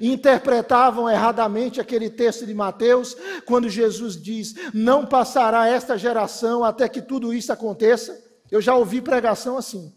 Interpretavam 0.00 1.08
erradamente 1.08 1.80
aquele 1.80 2.08
texto 2.10 2.46
de 2.46 2.54
Mateus, 2.54 3.16
quando 3.44 3.68
Jesus 3.68 4.20
diz: 4.20 4.54
Não 4.72 5.04
passará 5.04 5.66
esta 5.68 5.98
geração 5.98 6.64
até 6.64 6.88
que 6.88 7.02
tudo 7.02 7.34
isso 7.34 7.52
aconteça. 7.52 8.25
Eu 8.50 8.60
já 8.60 8.74
ouvi 8.74 9.00
pregação 9.00 9.56
assim. 9.56 9.92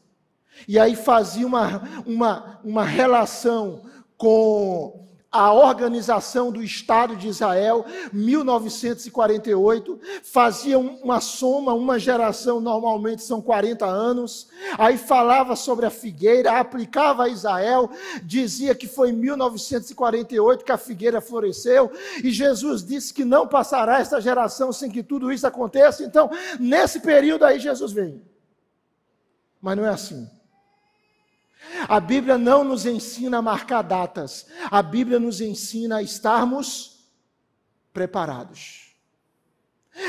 E 0.67 0.77
aí 0.77 0.95
fazia 0.95 1.45
uma, 1.45 1.83
uma, 2.05 2.59
uma 2.63 2.83
relação 2.83 3.81
com 4.17 4.99
a 5.31 5.53
organização 5.53 6.51
do 6.51 6.63
Estado 6.63 7.15
de 7.15 7.27
Israel, 7.27 7.85
1948, 8.11 9.99
fazia 10.23 10.79
uma 10.79 11.21
soma, 11.21 11.71
uma 11.73 11.99
geração, 11.99 12.59
normalmente 12.59 13.21
são 13.21 13.39
40 13.39 13.85
anos, 13.85 14.47
aí 14.77 14.97
falava 14.97 15.55
sobre 15.55 15.85
a 15.85 15.91
figueira, 15.91 16.59
aplicava 16.59 17.25
a 17.25 17.29
Israel, 17.29 17.91
dizia 18.23 18.73
que 18.73 18.87
foi 18.87 19.11
em 19.11 19.13
1948 19.13 20.65
que 20.65 20.71
a 20.71 20.77
figueira 20.77 21.21
floresceu, 21.21 21.91
e 22.23 22.31
Jesus 22.31 22.83
disse 22.83 23.13
que 23.13 23.23
não 23.23 23.47
passará 23.47 23.99
esta 23.99 24.19
geração 24.19 24.73
sem 24.73 24.89
que 24.89 25.03
tudo 25.03 25.31
isso 25.31 25.45
aconteça, 25.45 26.03
então, 26.03 26.31
nesse 26.59 26.99
período 27.01 27.45
aí 27.45 27.59
Jesus 27.59 27.91
vem. 27.91 28.19
Mas 29.62 29.78
não 29.78 29.86
é 29.86 29.89
assim. 29.89 30.30
A 31.88 31.99
Bíblia 31.99 32.38
não 32.38 32.64
nos 32.64 32.86
ensina 32.86 33.39
a 33.39 33.41
marcar 33.41 33.82
datas, 33.82 34.45
a 34.72 34.82
Bíblia 34.82 35.20
nos 35.20 35.41
ensina 35.41 35.97
a 35.97 36.03
estarmos 36.03 37.05
preparados, 37.91 38.95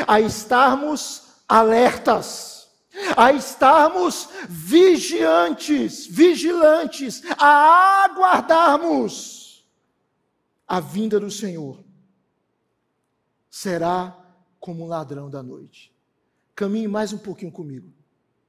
a 0.07 0.21
estarmos 0.21 1.43
alertas, 1.49 2.71
a 3.17 3.33
estarmos 3.33 4.29
vigiantes, 4.49 6.07
vigilantes, 6.07 7.23
a 7.39 8.05
aguardarmos 8.05 9.67
a 10.67 10.79
vinda 10.79 11.19
do 11.19 11.31
Senhor. 11.31 11.85
Será 13.51 14.17
como 14.61 14.85
um 14.85 14.87
ladrão 14.87 15.29
da 15.29 15.43
noite. 15.43 15.93
Caminhe 16.55 16.87
mais 16.87 17.13
um 17.13 17.19
pouquinho 17.19 17.51
comigo, 17.51 17.93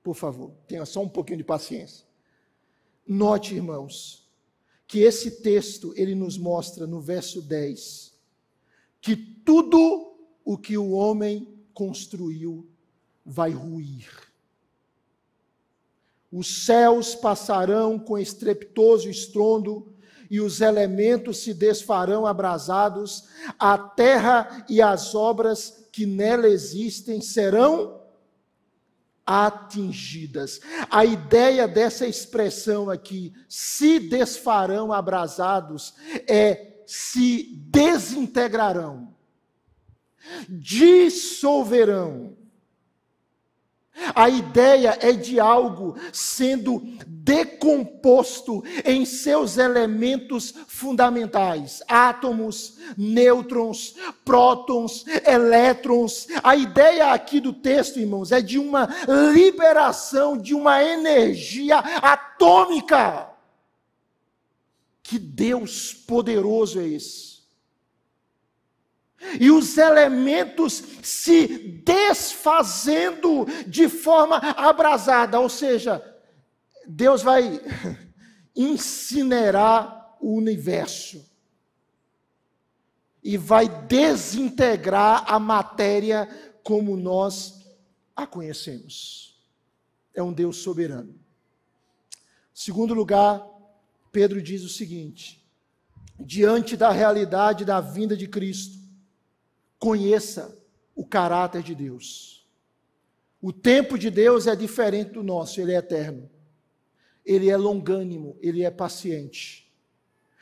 por 0.04 0.16
favor. 0.16 0.52
Tenha 0.68 0.86
só 0.86 1.02
um 1.02 1.10
pouquinho 1.10 1.38
de 1.38 1.44
paciência. 1.44 2.06
Note, 3.08 3.56
irmãos, 3.56 4.30
que 4.88 5.00
esse 5.00 5.42
texto 5.42 5.94
ele 5.96 6.16
nos 6.16 6.38
mostra 6.38 6.86
no 6.86 7.00
verso 7.00 7.42
10 7.42 8.12
que 9.02 9.16
tudo 9.16 10.16
o 10.46 10.58
que 10.58 10.78
o 10.78 10.92
homem 10.92 11.48
construiu 11.74 12.70
vai 13.26 13.52
ruir. 13.52 14.08
Os 16.32 16.66
céus 16.66 17.16
passarão 17.16 17.98
com 17.98 18.18
estrepitoso 18.18 19.10
estrondo 19.10 19.94
e 20.30 20.40
os 20.40 20.62
elementos 20.62 21.40
se 21.40 21.54
desfarão 21.54 22.26
abrasados, 22.26 23.26
a 23.60 23.78
terra 23.78 24.66
e 24.70 24.82
as 24.82 25.14
obras 25.14 25.88
que 25.92 26.06
nela 26.06 26.48
existem 26.48 27.20
serão 27.20 28.01
atingidas. 29.32 30.60
A 30.90 31.06
ideia 31.06 31.66
dessa 31.68 32.06
expressão 32.06 32.90
aqui, 32.90 33.34
se 33.48 33.98
desfarão 33.98 34.92
abrasados, 34.92 35.94
é 36.28 36.84
se 36.86 37.56
desintegrarão, 37.70 39.16
dissolverão. 40.50 42.36
A 44.14 44.30
ideia 44.30 44.98
é 45.00 45.14
de 45.14 45.40
algo 45.40 45.96
sendo 46.12 46.82
decomposto 47.62 48.64
em 48.84 49.06
seus 49.06 49.58
elementos 49.58 50.54
fundamentais: 50.68 51.84
átomos, 51.88 52.78
nêutrons, 52.98 53.96
prótons, 54.26 55.06
elétrons. 55.26 56.28
A 56.44 56.56
ideia 56.56 57.14
aqui 57.14 57.40
do 57.40 57.54
texto, 57.54 58.00
irmãos, 58.00 58.32
é 58.32 58.42
de 58.42 58.58
uma 58.58 58.90
liberação 59.34 60.36
de 60.36 60.56
uma 60.56 60.84
energia 60.84 61.78
atômica. 61.78 63.30
Que 65.04 65.20
Deus 65.20 65.94
poderoso 65.94 66.80
é 66.80 66.88
esse? 66.88 67.32
e 69.40 69.52
os 69.52 69.78
elementos 69.78 70.84
se 71.04 71.46
desfazendo 71.86 73.46
de 73.68 73.88
forma 73.88 74.38
abrasada, 74.38 75.40
ou 75.40 75.48
seja, 75.48 76.11
Deus 76.88 77.22
vai 77.22 77.62
incinerar 78.56 80.18
o 80.20 80.34
universo 80.36 81.26
e 83.24 83.38
vai 83.38 83.68
desintegrar 83.86 85.24
a 85.32 85.40
matéria 85.40 86.28
como 86.64 86.98
nós 86.98 87.62
a 88.16 88.28
conhecemos. 88.28 89.40
é 90.14 90.22
um 90.22 90.34
Deus 90.34 90.58
soberano. 90.58 91.16
Segundo 92.54 92.94
lugar, 92.94 93.48
Pedro 94.12 94.42
diz 94.42 94.64
o 94.64 94.70
seguinte: 94.70 95.44
diante 96.20 96.76
da 96.76 96.92
realidade 96.92 97.64
da 97.64 97.80
vinda 97.80 98.16
de 98.18 98.28
Cristo, 98.28 98.78
conheça 99.80 100.58
o 100.94 101.06
caráter 101.06 101.64
de 101.64 101.74
Deus. 101.74 102.46
O 103.42 103.52
tempo 103.52 103.98
de 103.98 104.12
Deus 104.12 104.46
é 104.46 104.56
diferente 104.56 105.14
do 105.14 105.24
nosso, 105.24 105.60
ele 105.60 105.72
é 105.72 105.78
eterno. 105.78 106.30
Ele 107.26 107.50
é 107.50 107.58
longânimo, 107.58 108.38
ele 108.42 108.64
é 108.64 108.72
paciente. 108.72 109.72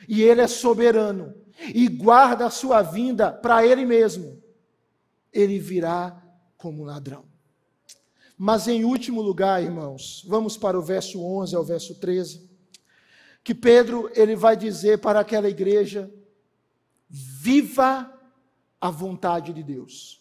E 0.07 0.21
ele 0.21 0.41
é 0.41 0.47
soberano 0.47 1.36
e 1.73 1.88
guarda 1.88 2.45
a 2.45 2.49
sua 2.49 2.82
vinda 2.82 3.32
para 3.32 3.65
ele 3.65 3.86
mesmo. 3.86 4.41
Ele 5.32 5.59
virá 5.59 6.21
como 6.57 6.84
ladrão. 6.84 7.25
Mas 8.38 8.67
em 8.67 8.86
último 8.86 9.21
lugar, 9.21 9.61
irmãos, 9.61 10.23
vamos 10.25 10.55
para 10.55 10.80
o 10.80 10.82
verso 10.82 11.21
11 11.21 11.55
ao 11.55 11.63
verso 11.63 11.95
13, 11.95 12.49
que 13.43 13.53
Pedro 13.53 14.09
ele 14.15 14.36
vai 14.36 14.55
dizer 14.55 14.99
para 14.99 15.19
aquela 15.19 15.49
igreja: 15.49 16.09
viva 17.09 18.13
a 18.80 18.89
vontade 18.89 19.51
de 19.51 19.61
Deus. 19.61 20.19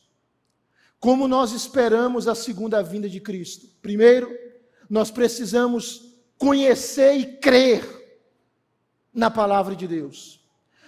Como 0.98 1.28
nós 1.28 1.52
esperamos 1.52 2.26
a 2.26 2.34
segunda 2.34 2.82
vinda 2.82 3.08
de 3.08 3.20
Cristo? 3.20 3.68
Primeiro, 3.80 4.36
nós 4.90 5.12
precisamos 5.12 6.07
conhecer 6.38 7.14
e 7.14 7.36
crer 7.36 7.84
na 9.12 9.30
palavra 9.30 9.74
de 9.74 9.88
Deus. 9.88 10.40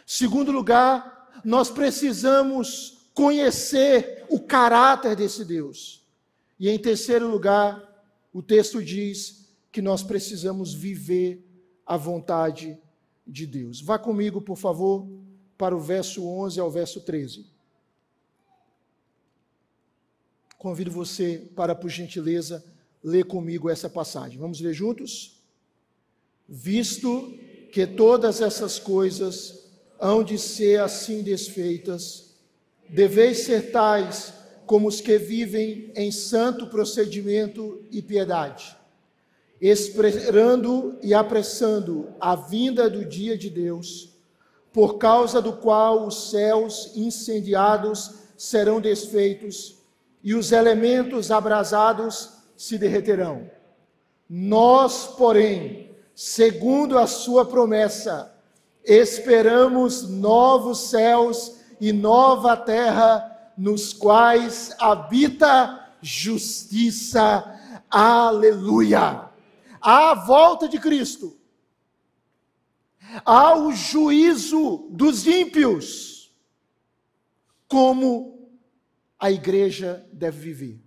Segundo 0.07 0.53
lugar, 0.53 1.31
nós 1.45 1.71
precisamos 1.71 2.99
conhecer 3.13 4.25
o 4.29 4.41
caráter 4.41 5.17
desse 5.17 5.45
Deus. 5.45 6.07
E 6.59 6.69
em 6.69 6.79
terceiro 6.79 7.29
lugar, 7.29 7.83
o 8.33 8.43
texto 8.43 8.83
diz 8.83 9.49
que 9.73 9.83
nós 9.83 10.03
precisamos 10.03 10.73
viver 10.73 11.45
a 11.85 11.97
vontade 11.97 12.79
de 13.27 13.47
Deus. 13.47 13.81
Vá 13.81 13.99
comigo, 13.99 14.41
por 14.41 14.57
favor, 14.57 15.09
para 15.59 15.77
o 15.77 15.81
verso 15.81 16.27
11 16.27 16.61
ao 16.61 16.71
verso 16.71 17.01
13. 17.01 17.47
Convido 20.57 20.91
você 20.91 21.51
para, 21.57 21.75
por 21.75 21.89
gentileza, 21.89 22.65
ler 23.03 23.25
comigo 23.25 23.71
essa 23.71 23.89
passagem. 23.89 24.39
Vamos 24.39 24.61
ler 24.61 24.75
juntos? 24.75 25.40
Visto 26.53 27.33
que 27.71 27.87
todas 27.87 28.41
essas 28.41 28.77
coisas 28.77 29.71
hão 30.01 30.25
de 30.25 30.37
ser 30.37 30.81
assim 30.81 31.23
desfeitas, 31.23 32.35
deveis 32.89 33.45
ser 33.45 33.71
tais 33.71 34.33
como 34.67 34.89
os 34.89 35.01
que 35.01 35.17
vivem 35.17 35.93
em 35.95 36.11
santo 36.11 36.67
procedimento 36.67 37.85
e 37.89 38.03
piedade, 38.03 38.77
esperando 39.61 40.99
e 41.01 41.15
apressando 41.15 42.09
a 42.19 42.35
vinda 42.35 42.91
do 42.91 43.05
dia 43.05 43.39
de 43.39 43.49
Deus, 43.49 44.11
por 44.73 44.99
causa 44.99 45.41
do 45.41 45.53
qual 45.53 46.05
os 46.05 46.31
céus 46.31 46.91
incendiados 46.97 48.11
serão 48.37 48.81
desfeitos 48.81 49.77
e 50.21 50.35
os 50.35 50.51
elementos 50.51 51.31
abrasados 51.31 52.31
se 52.57 52.77
derreterão. 52.77 53.49
Nós, 54.29 55.07
porém, 55.07 55.90
segundo 56.21 56.99
a 56.99 57.07
sua 57.07 57.47
promessa, 57.47 58.31
esperamos 58.85 60.07
novos 60.07 60.91
céus 60.91 61.57
e 61.81 61.95
nova 61.95 62.59
terra 62.59 63.55
nos 63.57 63.95
quais 63.95 64.71
habita 64.79 65.95
justiça. 66.03 67.59
Aleluia! 67.89 69.31
À 69.81 70.13
volta 70.13 70.69
de 70.69 70.79
Cristo, 70.79 71.39
ao 73.25 73.73
juízo 73.73 74.89
dos 74.91 75.27
ímpios, 75.27 76.35
como 77.67 78.47
a 79.19 79.31
igreja 79.31 80.07
deve 80.13 80.39
viver. 80.39 80.85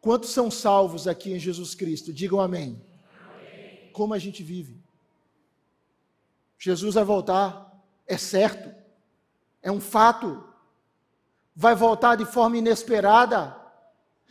Quantos 0.00 0.30
são 0.30 0.50
salvos 0.50 1.06
aqui 1.06 1.34
em 1.34 1.38
Jesus 1.38 1.74
Cristo? 1.74 2.14
Digam 2.14 2.40
amém. 2.40 2.80
Como 3.92 4.14
a 4.14 4.18
gente 4.18 4.42
vive? 4.42 4.76
Jesus 6.58 6.94
vai 6.94 7.04
voltar, 7.04 7.78
é 8.06 8.16
certo, 8.16 8.74
é 9.62 9.70
um 9.70 9.80
fato 9.80 10.50
vai 11.60 11.74
voltar 11.74 12.16
de 12.16 12.24
forma 12.24 12.56
inesperada. 12.56 13.54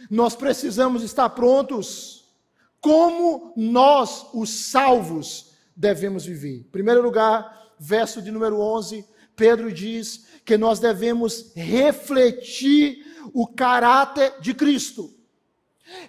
Nós 0.09 0.35
precisamos 0.35 1.03
estar 1.03 1.29
prontos. 1.29 2.25
Como 2.81 3.53
nós, 3.55 4.25
os 4.33 4.49
salvos, 4.49 5.51
devemos 5.75 6.25
viver? 6.25 6.61
Em 6.61 6.63
primeiro 6.63 7.03
lugar, 7.03 7.75
verso 7.77 8.19
de 8.19 8.31
número 8.31 8.59
11, 8.59 9.05
Pedro 9.35 9.71
diz 9.71 10.25
que 10.43 10.57
nós 10.57 10.79
devemos 10.79 11.51
refletir 11.55 13.05
o 13.31 13.45
caráter 13.45 14.39
de 14.41 14.55
Cristo. 14.55 15.13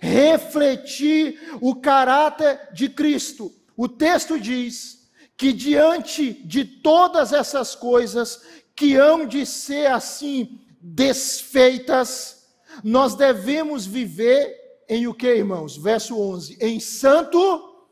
Refletir 0.01 1.39
o 1.61 1.75
caráter 1.75 2.69
de 2.73 2.89
Cristo. 2.89 3.53
O 3.77 3.89
texto 3.89 4.39
diz 4.39 5.11
que 5.37 5.53
diante 5.53 6.33
de 6.33 6.65
todas 6.65 7.33
essas 7.33 7.75
coisas 7.75 8.43
que 8.77 8.95
hão 8.95 9.27
de 9.27 9.45
ser 9.47 9.91
assim 9.91 10.61
desfeitas, 10.81 12.47
nós 12.85 13.15
devemos 13.15 13.87
viver 13.87 14.59
em 14.89 15.07
o 15.07 15.15
que, 15.15 15.35
irmãos? 15.35 15.77
Verso 15.77 16.19
11: 16.19 16.59
em 16.61 16.81
santo 16.81 17.87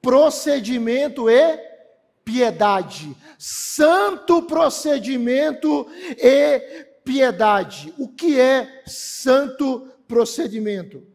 procedimento 0.00 1.28
e 1.28 1.58
piedade. 2.24 3.16
Santo 3.38 4.42
procedimento 4.42 5.86
e 6.18 6.86
piedade. 7.04 7.94
O 7.98 8.08
que 8.08 8.38
é 8.38 8.82
santo 8.86 9.88
procedimento? 10.06 11.06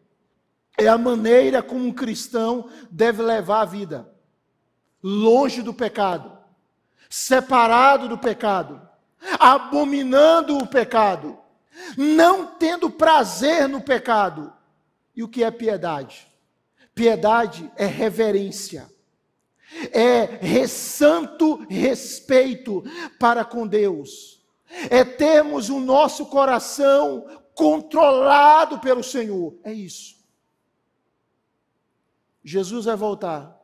É 0.78 0.88
a 0.88 0.98
maneira 0.98 1.62
como 1.62 1.86
um 1.86 1.94
cristão 1.94 2.70
deve 2.90 3.22
levar 3.22 3.62
a 3.62 3.66
vida, 3.66 4.12
longe 5.02 5.62
do 5.62 5.74
pecado, 5.74 6.32
separado 7.10 8.08
do 8.08 8.18
pecado 8.18 8.82
abominando 9.40 10.58
o 10.58 10.68
pecado, 10.68 11.38
não 11.98 12.46
tendo 12.46 12.90
prazer 12.90 13.68
no 13.68 13.82
pecado. 13.82 14.54
E 15.16 15.24
o 15.24 15.28
que 15.28 15.44
é 15.44 15.52
piedade? 15.52 16.28
Piedade 16.94 17.72
é 17.76 17.86
reverência, 17.86 18.88
é 19.92 20.68
santo 20.68 21.66
respeito 21.70 22.84
para 23.20 23.44
com 23.44 23.66
Deus, 23.66 24.44
é 24.90 25.04
termos 25.04 25.70
o 25.70 25.80
nosso 25.80 26.28
coração 26.28 27.26
controlado 27.56 28.80
pelo 28.80 29.04
Senhor. 29.04 29.56
É 29.64 29.74
isso. 29.74 30.23
Jesus 32.44 32.86
vai 32.86 32.96
voltar. 32.96 33.60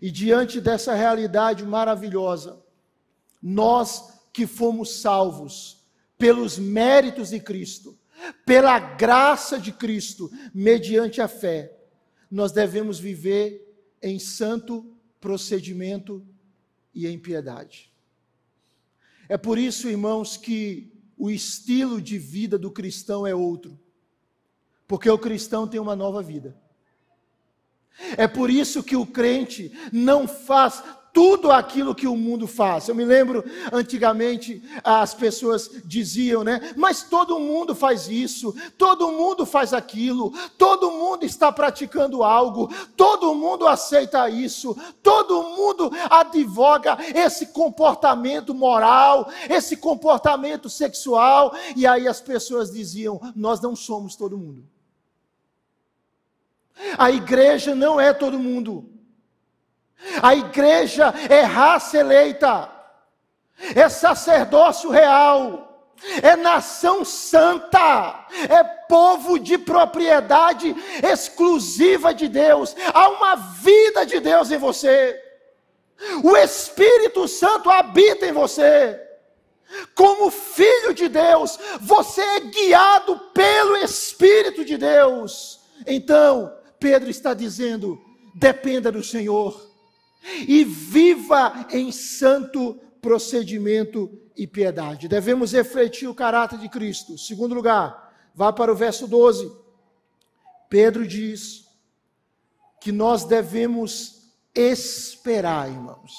E 0.00 0.10
diante 0.10 0.60
dessa 0.60 0.94
realidade 0.94 1.64
maravilhosa, 1.64 2.62
nós 3.40 4.12
que 4.32 4.46
fomos 4.46 5.00
salvos 5.00 5.84
pelos 6.18 6.58
méritos 6.58 7.30
de 7.30 7.40
Cristo, 7.40 7.98
pela 8.44 8.78
graça 8.78 9.58
de 9.58 9.72
Cristo, 9.72 10.30
mediante 10.52 11.20
a 11.20 11.28
fé, 11.28 11.76
nós 12.30 12.52
devemos 12.52 12.98
viver 12.98 13.62
em 14.02 14.18
santo 14.18 14.92
procedimento 15.20 16.26
e 16.94 17.06
em 17.06 17.18
piedade. 17.18 17.92
É 19.28 19.36
por 19.36 19.58
isso, 19.58 19.88
irmãos, 19.88 20.36
que 20.36 20.92
o 21.16 21.30
estilo 21.30 22.00
de 22.00 22.18
vida 22.18 22.58
do 22.58 22.70
cristão 22.70 23.26
é 23.26 23.34
outro, 23.34 23.78
porque 24.86 25.08
o 25.08 25.18
cristão 25.18 25.66
tem 25.66 25.80
uma 25.80 25.96
nova 25.96 26.22
vida. 26.22 26.60
É 28.16 28.26
por 28.26 28.50
isso 28.50 28.82
que 28.82 28.96
o 28.96 29.06
crente 29.06 29.72
não 29.92 30.26
faz 30.26 30.82
tudo 31.14 31.52
aquilo 31.52 31.94
que 31.94 32.08
o 32.08 32.16
mundo 32.16 32.48
faz. 32.48 32.88
Eu 32.88 32.94
me 32.94 33.04
lembro, 33.04 33.44
antigamente, 33.72 34.60
as 34.82 35.14
pessoas 35.14 35.70
diziam, 35.84 36.42
né? 36.42 36.74
Mas 36.76 37.04
todo 37.04 37.38
mundo 37.38 37.72
faz 37.72 38.08
isso, 38.08 38.52
todo 38.76 39.12
mundo 39.12 39.46
faz 39.46 39.72
aquilo, 39.72 40.32
todo 40.58 40.90
mundo 40.90 41.24
está 41.24 41.52
praticando 41.52 42.24
algo, 42.24 42.68
todo 42.96 43.32
mundo 43.32 43.68
aceita 43.68 44.28
isso, 44.28 44.76
todo 45.04 45.44
mundo 45.44 45.92
advoga 46.10 46.98
esse 47.14 47.46
comportamento 47.46 48.52
moral, 48.52 49.30
esse 49.48 49.76
comportamento 49.76 50.68
sexual, 50.68 51.54
e 51.76 51.86
aí 51.86 52.08
as 52.08 52.20
pessoas 52.20 52.72
diziam: 52.72 53.20
Nós 53.36 53.60
não 53.60 53.76
somos 53.76 54.16
todo 54.16 54.36
mundo. 54.36 54.73
A 56.98 57.10
igreja 57.10 57.74
não 57.74 58.00
é 58.00 58.12
todo 58.12 58.38
mundo. 58.38 58.90
A 60.22 60.34
igreja 60.34 61.14
é 61.30 61.40
raça 61.40 61.98
eleita, 61.98 62.70
é 63.74 63.88
sacerdócio 63.88 64.90
real, 64.90 65.92
é 66.22 66.36
nação 66.36 67.04
santa, 67.04 68.26
é 68.48 68.62
povo 68.62 69.38
de 69.38 69.56
propriedade 69.56 70.74
exclusiva 71.02 72.12
de 72.12 72.28
Deus, 72.28 72.76
há 72.92 73.08
uma 73.08 73.36
vida 73.36 74.04
de 74.04 74.20
Deus 74.20 74.50
em 74.50 74.58
você, 74.58 75.18
o 76.22 76.36
Espírito 76.36 77.26
Santo 77.28 77.70
habita 77.70 78.26
em 78.26 78.32
você. 78.32 79.00
Como 79.94 80.30
filho 80.30 80.92
de 80.94 81.08
Deus, 81.08 81.58
você 81.80 82.20
é 82.20 82.40
guiado 82.40 83.18
pelo 83.32 83.76
Espírito 83.78 84.64
de 84.64 84.76
Deus. 84.76 85.60
Então, 85.86 86.54
Pedro 86.84 87.08
está 87.08 87.32
dizendo: 87.32 87.98
dependa 88.34 88.92
do 88.92 89.02
Senhor 89.02 89.70
e 90.46 90.64
viva 90.64 91.66
em 91.70 91.90
santo 91.90 92.78
procedimento 93.00 94.10
e 94.36 94.46
piedade. 94.46 95.08
Devemos 95.08 95.52
refletir 95.52 96.06
o 96.08 96.14
caráter 96.14 96.58
de 96.58 96.68
Cristo. 96.68 97.16
Segundo 97.16 97.54
lugar, 97.54 98.12
vá 98.34 98.52
para 98.52 98.70
o 98.70 98.76
verso 98.76 99.08
12. 99.08 99.50
Pedro 100.68 101.06
diz 101.06 101.64
que 102.82 102.92
nós 102.92 103.24
devemos 103.24 104.34
esperar, 104.54 105.70
irmãos. 105.70 106.12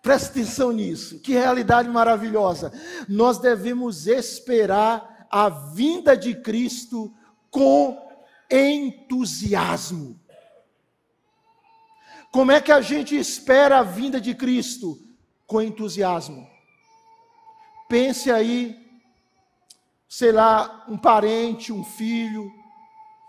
Presta 0.00 0.28
atenção 0.28 0.70
nisso, 0.70 1.18
que 1.18 1.32
realidade 1.32 1.88
maravilhosa. 1.88 2.72
Nós 3.08 3.38
devemos 3.38 4.06
esperar 4.06 5.26
a 5.28 5.48
vinda 5.48 6.16
de 6.16 6.36
Cristo 6.36 7.12
com 7.50 8.03
entusiasmo. 8.50 10.20
Como 12.30 12.52
é 12.52 12.60
que 12.60 12.72
a 12.72 12.80
gente 12.80 13.16
espera 13.16 13.78
a 13.78 13.82
vinda 13.82 14.20
de 14.20 14.34
Cristo? 14.34 14.98
Com 15.46 15.62
entusiasmo. 15.62 16.48
Pense 17.88 18.30
aí, 18.30 18.76
sei 20.08 20.32
lá, 20.32 20.84
um 20.88 20.98
parente, 20.98 21.72
um 21.72 21.84
filho, 21.84 22.50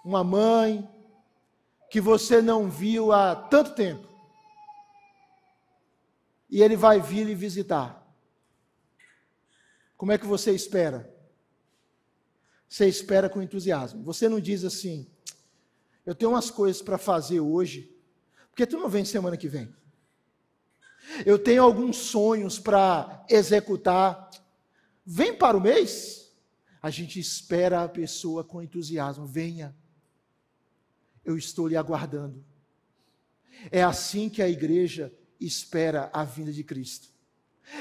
uma 0.03 0.23
mãe, 0.23 0.89
que 1.89 2.01
você 2.01 2.41
não 2.41 2.69
viu 2.69 3.11
há 3.11 3.35
tanto 3.35 3.75
tempo 3.75 4.15
e 6.49 6.61
ele 6.61 6.75
vai 6.75 6.99
vir 6.99 7.25
lhe 7.25 7.35
visitar. 7.35 8.05
Como 9.97 10.11
é 10.11 10.17
que 10.17 10.25
você 10.25 10.51
espera? 10.51 11.13
Você 12.75 12.89
espera 12.89 13.29
com 13.29 13.41
entusiasmo. 13.41 14.03
Você 14.03 14.27
não 14.27 14.37
diz 14.37 14.65
assim: 14.65 15.07
eu 16.05 16.13
tenho 16.13 16.31
umas 16.31 16.51
coisas 16.51 16.81
para 16.81 16.97
fazer 16.97 17.39
hoje, 17.39 17.89
porque 18.49 18.65
tu 18.65 18.77
não 18.77 18.89
vem 18.89 19.05
semana 19.05 19.37
que 19.37 19.47
vem. 19.47 19.73
Eu 21.25 21.39
tenho 21.39 21.63
alguns 21.63 21.95
sonhos 21.95 22.59
para 22.59 23.25
executar. 23.29 24.29
Vem 25.05 25.37
para 25.37 25.55
o 25.55 25.61
mês. 25.61 26.35
A 26.81 26.89
gente 26.89 27.17
espera 27.17 27.81
a 27.81 27.87
pessoa 27.87 28.43
com 28.43 28.61
entusiasmo. 28.61 29.25
Venha. 29.25 29.73
Eu 31.23 31.37
estou 31.37 31.69
lhe 31.69 31.77
aguardando. 31.77 32.43
É 33.71 33.83
assim 33.83 34.27
que 34.27 34.41
a 34.41 34.49
igreja 34.49 35.13
espera 35.39 36.09
a 36.11 36.25
vinda 36.25 36.51
de 36.51 36.61
Cristo. 36.61 37.14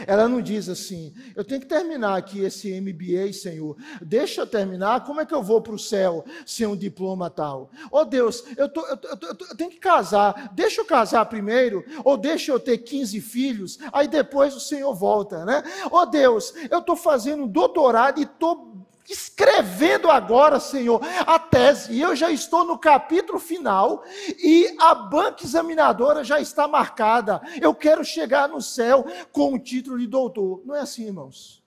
Ela 0.07 0.29
não 0.29 0.41
diz 0.41 0.69
assim, 0.69 1.15
eu 1.37 1.45
tenho 1.45 1.61
que 1.61 1.67
terminar 1.67 2.17
aqui 2.17 2.41
esse 2.41 2.81
MBA, 2.81 3.33
Senhor. 3.33 3.77
Deixa 4.03 4.43
eu 4.43 4.47
terminar, 4.47 5.05
como 5.05 5.21
é 5.21 5.27
que 5.27 5.35
eu 5.35 5.43
vou 5.43 5.61
para 5.61 5.75
o 5.75 5.79
céu 5.79 6.25
sem 6.45 6.67
um 6.67 6.77
diploma 6.77 7.31
tal? 7.31 7.71
Oh 7.91 8.05
Deus, 8.05 8.45
eu, 8.57 8.69
tô, 8.69 8.87
eu, 8.87 8.97
tô, 8.97 9.09
eu, 9.09 9.17
tô, 9.17 9.45
eu, 9.47 9.57
tenho 9.57 9.71
que 9.71 9.79
casar, 9.79 10.53
deixa 10.55 10.81
eu 10.81 10.85
casar 10.85 11.25
primeiro, 11.27 11.85
ou 12.05 12.17
deixa 12.17 12.53
eu 12.53 12.59
ter 12.59 12.79
15 12.79 13.21
filhos, 13.21 13.79
aí 13.93 14.09
depois 14.09 14.55
o 14.55 14.61
Senhor 14.61 14.95
volta, 14.95 15.45
né? 15.45 15.63
Oh 15.91 16.07
Deus, 16.07 16.53
eu 16.71 16.79
estou 16.79 16.97
fazendo 16.97 17.47
doutorado 17.47 18.21
e 18.21 18.25
estou 18.25 18.84
escrevendo 19.09 20.11
agora, 20.11 20.59
Senhor, 20.59 21.01
a 21.27 21.39
tese, 21.39 21.93
e 21.93 22.01
eu 22.01 22.17
já 22.17 22.31
estou 22.31 22.65
no 22.65 22.79
capítulo 22.79 23.39
final, 23.39 24.03
e 24.39 24.75
a 24.81 24.95
banca 24.95 25.45
examinadora 25.45 26.25
já 26.25 26.41
está 26.41 26.67
marcada. 26.67 27.41
Eu 27.61 27.75
quero 27.75 28.05
chegar 28.05 28.49
no 28.49 28.63
céu 28.63 29.05
com 29.33 29.55
o 29.55 29.59
título 29.59 29.99
de 29.99 30.07
doutor. 30.07 30.63
Não 30.65 30.75
é 30.75 30.81
assim, 30.81 31.05
irmãos. 31.07 31.63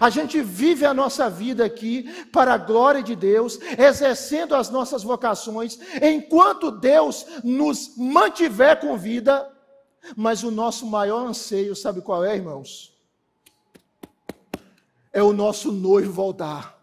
A 0.00 0.08
gente 0.08 0.40
vive 0.40 0.86
a 0.86 0.94
nossa 0.94 1.28
vida 1.28 1.64
aqui 1.64 2.08
para 2.26 2.54
a 2.54 2.58
glória 2.58 3.02
de 3.02 3.16
Deus, 3.16 3.58
exercendo 3.76 4.54
as 4.54 4.70
nossas 4.70 5.02
vocações, 5.02 5.78
enquanto 6.00 6.70
Deus 6.70 7.26
nos 7.42 7.96
mantiver 7.96 8.80
com 8.80 8.96
vida, 8.96 9.50
mas 10.16 10.44
o 10.44 10.50
nosso 10.50 10.86
maior 10.86 11.26
anseio, 11.26 11.74
sabe 11.74 12.00
qual 12.00 12.24
é, 12.24 12.36
irmãos? 12.36 12.93
É 15.14 15.22
o 15.22 15.32
nosso 15.32 15.72
noivo 15.72 16.12
voltar. 16.12 16.76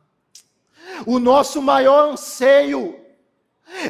O 1.05 1.19
nosso 1.19 1.61
maior 1.61 2.13
anseio 2.13 2.97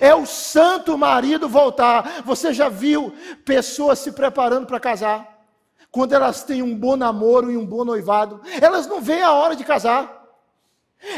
é 0.02 0.14
o 0.14 0.26
santo 0.26 0.98
marido 0.98 1.48
voltar. 1.48 2.24
Você 2.26 2.54
já 2.54 2.68
viu 2.68 3.14
pessoas 3.46 4.00
se 4.00 4.12
preparando 4.12 4.66
para 4.66 4.80
casar? 4.80 5.46
Quando 5.92 6.14
elas 6.14 6.44
têm 6.44 6.62
um 6.62 6.76
bom 6.76 6.96
namoro 6.96 7.52
e 7.52 7.58
um 7.58 7.66
bom 7.66 7.86
noivado, 7.86 8.42
elas 8.60 8.88
não 8.88 9.00
veem 9.00 9.22
a 9.22 9.34
hora 9.34 9.56
de 9.56 9.64
casar. 9.64 10.20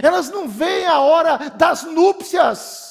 Elas 0.02 0.30
não 0.30 0.48
veem 0.48 0.86
a 0.86 1.00
hora 1.00 1.38
das 1.56 1.84
núpcias. 1.84 2.83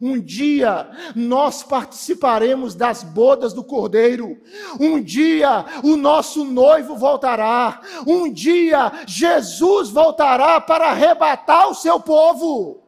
Um 0.00 0.20
dia 0.20 0.90
nós 1.14 1.62
participaremos 1.62 2.74
das 2.74 3.02
bodas 3.02 3.52
do 3.54 3.64
Cordeiro. 3.64 4.38
Um 4.78 5.02
dia 5.02 5.64
o 5.82 5.96
nosso 5.96 6.44
noivo 6.44 6.96
voltará. 6.96 7.80
Um 8.06 8.30
dia 8.30 8.92
Jesus 9.06 9.88
voltará 9.88 10.60
para 10.60 10.88
arrebatar 10.88 11.70
o 11.70 11.74
seu 11.74 11.98
povo. 11.98 12.82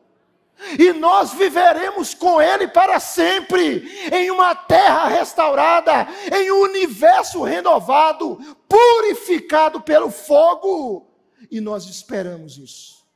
E 0.78 0.92
nós 0.92 1.32
viveremos 1.32 2.14
com 2.14 2.42
Ele 2.42 2.66
para 2.66 2.98
sempre, 2.98 3.88
em 4.12 4.28
uma 4.30 4.56
terra 4.56 5.06
restaurada, 5.06 6.08
em 6.34 6.50
um 6.50 6.62
universo 6.62 7.44
renovado, 7.44 8.36
purificado 8.68 9.80
pelo 9.80 10.10
fogo. 10.10 11.06
E 11.50 11.60
nós 11.60 11.86
esperamos 11.86 12.58
isso. 12.58 13.06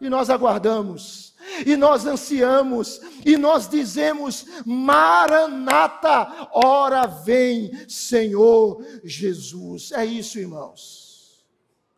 E 0.00 0.08
nós 0.08 0.30
aguardamos 0.30 1.31
e 1.66 1.76
nós 1.76 2.06
ansiamos, 2.06 3.00
e 3.24 3.36
nós 3.36 3.68
dizemos: 3.68 4.46
Maranata, 4.64 6.48
ora 6.52 7.06
vem, 7.06 7.88
Senhor 7.88 8.84
Jesus. 9.04 9.92
É 9.92 10.04
isso, 10.04 10.38
irmãos. 10.38 11.44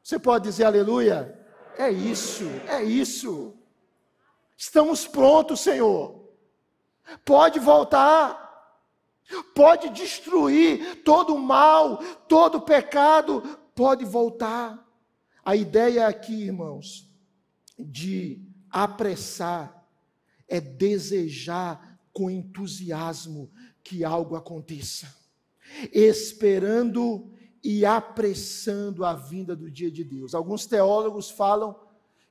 Você 0.03 0.19
pode 0.19 0.45
dizer 0.45 0.65
aleluia? 0.65 1.39
É 1.79 1.91
isso, 1.91 2.45
é 2.69 2.83
isso. 2.83 3.55
Estamos 4.57 5.07
prontos, 5.07 5.61
Senhor. 5.61 6.29
Pode 7.25 7.59
voltar. 7.59 8.45
Pode 9.55 9.89
destruir 9.89 11.03
todo 11.03 11.35
o 11.35 11.39
mal, 11.39 11.99
todo 12.29 12.59
o 12.59 12.63
pecado, 12.63 13.41
pode 13.75 14.05
voltar. 14.05 14.87
A 15.43 15.57
ideia 15.57 16.07
aqui, 16.07 16.45
irmãos, 16.45 17.11
de 17.79 18.44
Apressar 18.75 19.87
é 20.49 20.61
desejar 20.61 21.97
com 22.13 22.29
entusiasmo 22.29 23.49
que 23.85 24.03
algo 24.03 24.35
aconteça, 24.35 25.07
esperando 25.93 27.31
e 27.63 27.87
apressando 27.87 29.05
a 29.05 29.15
vinda 29.15 29.55
do 29.55 29.71
dia 29.71 29.93
de 29.93 30.03
Deus. 30.03 30.35
Alguns 30.35 30.67
teólogos 30.67 31.31
falam 31.31 31.79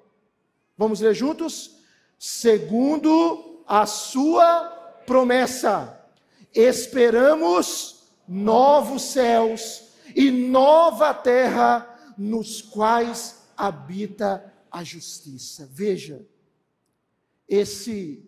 vamos 0.76 1.00
ler 1.00 1.14
juntos? 1.14 1.76
Segundo 2.18 3.62
a 3.66 3.86
sua 3.86 4.68
promessa, 5.06 6.00
esperamos 6.54 8.10
novos 8.26 9.02
céus 9.02 9.88
e 10.14 10.30
nova 10.30 11.14
terra 11.14 11.94
nos 12.16 12.60
quais 12.60 13.42
habita 13.56 14.52
a 14.70 14.82
justiça. 14.84 15.68
Veja, 15.70 16.26
esse 17.48 18.27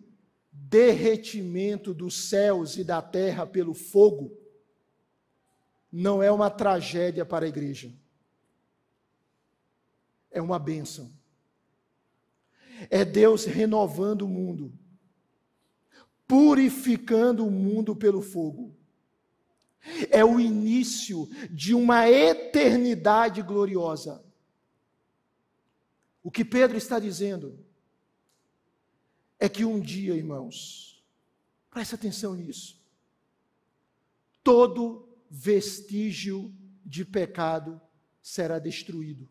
derretimento 0.71 1.93
dos 1.93 2.29
céus 2.29 2.77
e 2.77 2.83
da 2.83 3.01
terra 3.01 3.45
pelo 3.45 3.73
fogo 3.73 4.31
não 5.91 6.23
é 6.23 6.31
uma 6.31 6.49
tragédia 6.49 7.25
para 7.25 7.45
a 7.45 7.49
igreja. 7.49 7.93
É 10.31 10.41
uma 10.41 10.57
bênção. 10.57 11.11
É 12.89 13.03
Deus 13.03 13.43
renovando 13.43 14.21
o 14.21 14.29
mundo, 14.29 14.73
purificando 16.25 17.45
o 17.45 17.51
mundo 17.51 17.93
pelo 17.93 18.21
fogo. 18.21 18.73
É 20.09 20.23
o 20.23 20.39
início 20.39 21.27
de 21.49 21.73
uma 21.73 22.09
eternidade 22.09 23.41
gloriosa. 23.41 24.23
O 26.23 26.31
que 26.31 26.45
Pedro 26.45 26.77
está 26.77 26.97
dizendo 26.97 27.59
é 29.41 29.49
que 29.49 29.65
um 29.65 29.79
dia, 29.79 30.13
irmãos, 30.13 31.03
preste 31.71 31.95
atenção 31.95 32.35
nisso, 32.35 32.79
todo 34.43 35.09
vestígio 35.31 36.53
de 36.85 37.03
pecado 37.03 37.81
será 38.21 38.59
destruído. 38.59 39.27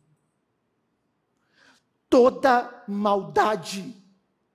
Toda 2.09 2.85
maldade 2.89 3.95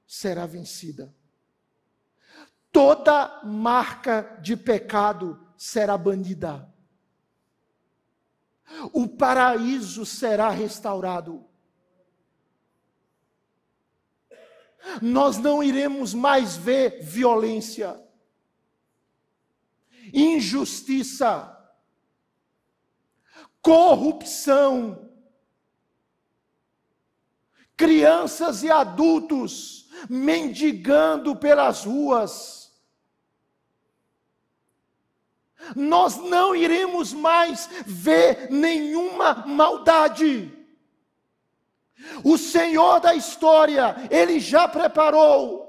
será 0.05 0.45
vencida. 0.45 1.15
Toda 2.69 3.41
marca 3.45 4.37
de 4.41 4.57
pecado 4.57 5.39
será 5.57 5.97
banida. 5.97 6.69
O 8.91 9.07
paraíso 9.07 10.05
será 10.05 10.49
restaurado. 10.49 11.45
Nós 15.01 15.37
não 15.37 15.63
iremos 15.63 16.13
mais 16.13 16.55
ver 16.55 17.01
violência, 17.01 17.99
injustiça, 20.13 21.51
corrupção, 23.61 25.09
crianças 27.75 28.63
e 28.63 28.69
adultos 28.69 29.89
mendigando 30.09 31.35
pelas 31.35 31.83
ruas. 31.83 32.71
Nós 35.75 36.17
não 36.17 36.55
iremos 36.55 37.11
mais 37.11 37.67
ver 37.85 38.51
nenhuma 38.51 39.45
maldade. 39.47 40.54
O 42.23 42.37
Senhor 42.37 42.99
da 42.99 43.13
história, 43.15 43.95
Ele 44.09 44.39
já 44.39 44.67
preparou, 44.67 45.65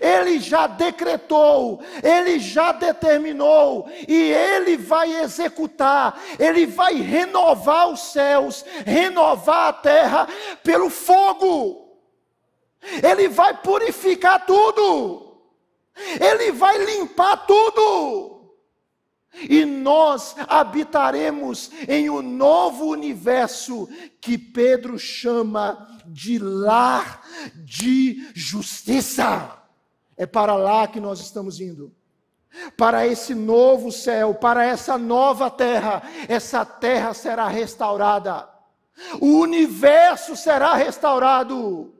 Ele 0.00 0.38
já 0.38 0.66
decretou, 0.66 1.80
Ele 2.02 2.38
já 2.38 2.72
determinou, 2.72 3.88
e 4.06 4.32
Ele 4.32 4.76
vai 4.76 5.20
executar, 5.22 6.20
Ele 6.38 6.66
vai 6.66 6.94
renovar 6.94 7.88
os 7.88 8.12
céus, 8.12 8.64
renovar 8.84 9.68
a 9.68 9.72
terra 9.72 10.28
pelo 10.62 10.88
fogo, 10.88 11.98
Ele 13.02 13.28
vai 13.28 13.54
purificar 13.54 14.46
tudo, 14.46 15.36
Ele 16.20 16.52
vai 16.52 16.78
limpar 16.78 17.46
tudo 17.46 18.35
e 19.48 19.64
nós 19.64 20.34
habitaremos 20.48 21.70
em 21.86 22.08
um 22.08 22.22
novo 22.22 22.86
universo 22.86 23.88
que 24.20 24.38
Pedro 24.38 24.98
chama 24.98 25.86
de 26.06 26.38
lar 26.38 27.22
de 27.54 28.30
justiça. 28.34 29.62
É 30.16 30.24
para 30.24 30.56
lá 30.56 30.88
que 30.88 31.00
nós 31.00 31.20
estamos 31.20 31.60
indo. 31.60 31.94
Para 32.76 33.06
esse 33.06 33.34
novo 33.34 33.92
céu, 33.92 34.34
para 34.34 34.64
essa 34.64 34.96
nova 34.96 35.50
terra, 35.50 36.02
essa 36.26 36.64
terra 36.64 37.12
será 37.12 37.48
restaurada, 37.48 38.48
o 39.20 39.40
universo 39.40 40.34
será 40.34 40.74
restaurado, 40.74 41.94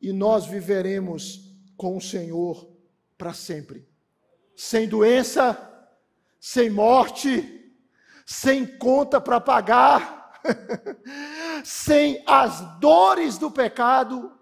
e 0.00 0.12
nós 0.12 0.46
viveremos 0.46 1.54
com 1.76 1.96
o 1.96 2.00
Senhor 2.00 2.68
para 3.16 3.32
sempre, 3.32 3.86
sem 4.56 4.88
doença, 4.88 5.71
sem 6.44 6.68
morte, 6.68 7.72
sem 8.26 8.66
conta 8.66 9.20
para 9.20 9.40
pagar, 9.40 10.42
sem 11.62 12.20
as 12.26 12.80
dores 12.80 13.38
do 13.38 13.48
pecado, 13.48 14.32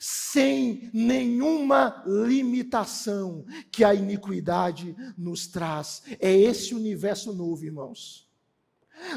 sem 0.00 0.90
nenhuma 0.92 2.02
limitação 2.04 3.46
que 3.70 3.84
a 3.84 3.94
iniquidade 3.94 4.96
nos 5.16 5.46
traz. 5.46 6.02
É 6.18 6.36
esse 6.36 6.74
universo 6.74 7.32
novo, 7.32 7.64
irmãos. 7.64 8.28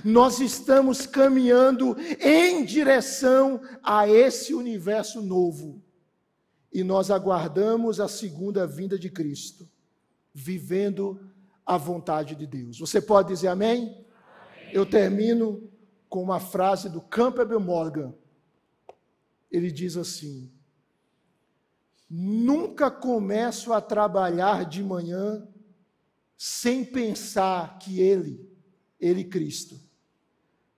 Nós 0.05 0.39
estamos 0.39 1.07
caminhando 1.07 1.97
em 2.19 2.63
direção 2.63 3.59
a 3.81 4.07
esse 4.07 4.53
universo 4.53 5.23
novo. 5.23 5.81
E 6.71 6.83
nós 6.83 7.09
aguardamos 7.09 7.99
a 7.99 8.07
segunda 8.07 8.67
vinda 8.67 8.97
de 8.97 9.09
Cristo, 9.09 9.67
vivendo 10.31 11.30
a 11.71 11.77
vontade 11.77 12.35
de 12.35 12.45
Deus. 12.45 12.77
Você 12.79 13.01
pode 13.01 13.29
dizer 13.29 13.47
amém? 13.47 13.83
amém. 13.83 14.05
Eu 14.73 14.85
termino 14.85 15.71
com 16.09 16.21
uma 16.21 16.37
frase 16.37 16.89
do 16.89 16.99
Campbell 16.99 17.61
Morgan. 17.61 18.13
Ele 19.49 19.71
diz 19.71 19.95
assim: 19.95 20.51
Nunca 22.09 22.91
começo 22.91 23.71
a 23.71 23.79
trabalhar 23.79 24.65
de 24.65 24.83
manhã 24.83 25.47
sem 26.37 26.83
pensar 26.83 27.79
que 27.79 28.01
Ele, 28.01 28.53
Ele 28.99 29.23
Cristo, 29.23 29.79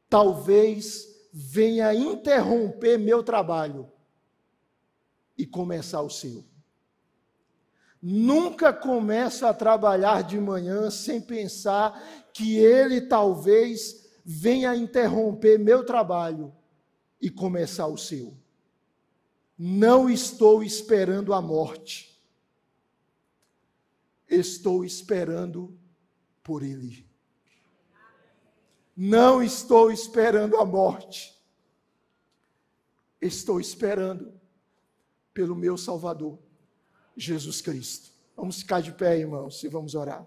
talvez 0.08 1.08
venha 1.34 1.92
interromper 1.96 3.00
meu 3.00 3.24
trabalho 3.24 3.92
e 5.36 5.44
começar 5.44 6.04
o 6.04 6.10
seu. 6.10 6.46
Nunca 8.06 8.74
começo 8.74 9.46
a 9.46 9.54
trabalhar 9.54 10.24
de 10.24 10.38
manhã 10.38 10.92
sem 10.92 11.22
pensar 11.22 11.98
que 12.34 12.58
ele 12.58 13.00
talvez 13.00 14.12
venha 14.26 14.76
interromper 14.76 15.58
meu 15.58 15.86
trabalho 15.86 16.54
e 17.22 17.30
começar 17.30 17.88
o 17.88 17.98
seu. 17.98 18.38
Não 19.58 20.10
estou 20.10 20.62
esperando 20.62 21.34
a 21.34 21.42
morte. 21.42 22.22
Estou 24.28 24.84
esperando 24.84 25.74
por 26.44 26.62
ele. 26.62 27.08
Não 28.98 29.42
estou 29.42 29.90
esperando 29.90 30.58
a 30.58 30.66
morte. 30.66 31.42
Estou 33.22 33.62
esperando 33.62 34.38
pelo 35.34 35.56
meu 35.56 35.78
Salvador. 35.78 36.43
Jesus 37.16 37.62
Cristo. 37.62 38.12
Vamos 38.36 38.60
ficar 38.60 38.82
de 38.82 38.92
pé, 38.92 39.20
irmãos, 39.20 39.64
e 39.64 39.68
vamos 39.68 39.96
orar. 39.96 40.26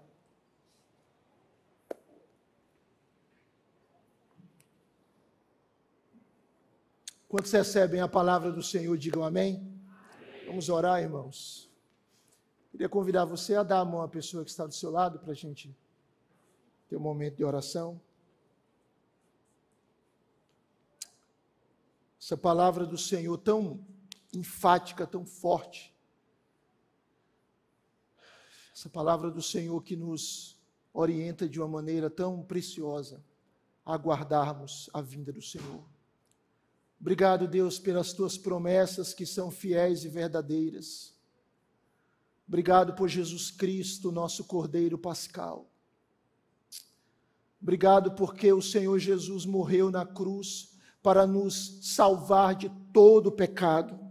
Quantos 7.27 7.51
recebem 7.51 7.99
a 7.99 8.07
palavra 8.07 8.51
do 8.51 8.63
Senhor, 8.63 8.97
digam 8.97 9.23
amém. 9.23 9.55
amém. 9.55 10.45
Vamos 10.47 10.69
orar, 10.69 11.01
irmãos. 11.01 11.69
Queria 12.71 12.87
convidar 12.87 13.25
você 13.25 13.55
a 13.55 13.63
dar 13.63 13.79
a 13.79 13.85
mão 13.85 14.01
à 14.01 14.07
pessoa 14.07 14.45
que 14.45 14.49
está 14.49 14.65
do 14.65 14.73
seu 14.73 14.89
lado 14.89 15.19
para 15.19 15.31
a 15.31 15.35
gente 15.35 15.75
ter 16.87 16.95
um 16.95 17.01
momento 17.01 17.35
de 17.35 17.43
oração. 17.43 17.99
Essa 22.21 22.37
palavra 22.37 22.85
do 22.85 22.97
Senhor 22.97 23.37
tão 23.37 23.85
enfática, 24.33 25.05
tão 25.07 25.25
forte, 25.25 25.93
essa 28.77 28.89
palavra 28.91 29.31
do 29.31 29.41
Senhor 29.41 29.81
que 29.81 29.95
nos 29.95 30.55
orienta 30.93 31.49
de 31.49 31.59
uma 31.59 31.67
maneira 31.67 32.11
tão 32.11 32.43
preciosa 32.43 33.25
aguardarmos 33.83 34.87
a 34.93 35.01
vinda 35.01 35.33
do 35.33 35.41
Senhor. 35.41 35.83
Obrigado, 37.01 37.47
Deus, 37.47 37.79
pelas 37.79 38.13
tuas 38.13 38.37
promessas 38.37 39.15
que 39.15 39.25
são 39.25 39.49
fiéis 39.49 40.05
e 40.05 40.09
verdadeiras. 40.09 41.11
Obrigado 42.47 42.93
por 42.93 43.09
Jesus 43.09 43.49
Cristo, 43.49 44.11
nosso 44.11 44.45
Cordeiro 44.45 44.95
Pascal. 44.95 45.67
Obrigado 47.59 48.11
porque 48.11 48.53
o 48.53 48.61
Senhor 48.61 48.99
Jesus 48.99 49.43
morreu 49.43 49.89
na 49.89 50.05
cruz 50.05 50.77
para 51.01 51.25
nos 51.25 51.79
salvar 51.81 52.53
de 52.53 52.69
todo 52.93 53.31
pecado. 53.31 54.06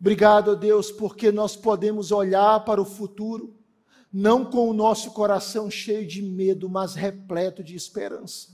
Obrigado, 0.00 0.54
Deus, 0.54 0.90
porque 0.90 1.32
nós 1.32 1.56
podemos 1.56 2.12
olhar 2.12 2.64
para 2.64 2.80
o 2.80 2.84
futuro 2.84 3.56
não 4.12 4.44
com 4.44 4.68
o 4.70 4.72
nosso 4.72 5.10
coração 5.10 5.70
cheio 5.70 6.06
de 6.06 6.22
medo, 6.22 6.68
mas 6.68 6.94
repleto 6.94 7.62
de 7.62 7.74
esperança. 7.74 8.48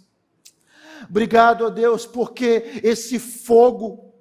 Obrigado, 1.08 1.70
Deus, 1.70 2.06
porque 2.06 2.80
esse 2.82 3.18
fogo 3.18 4.12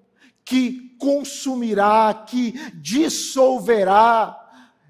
que 0.44 0.96
consumirá, 1.00 2.14
que 2.28 2.54
dissolverá 2.76 4.38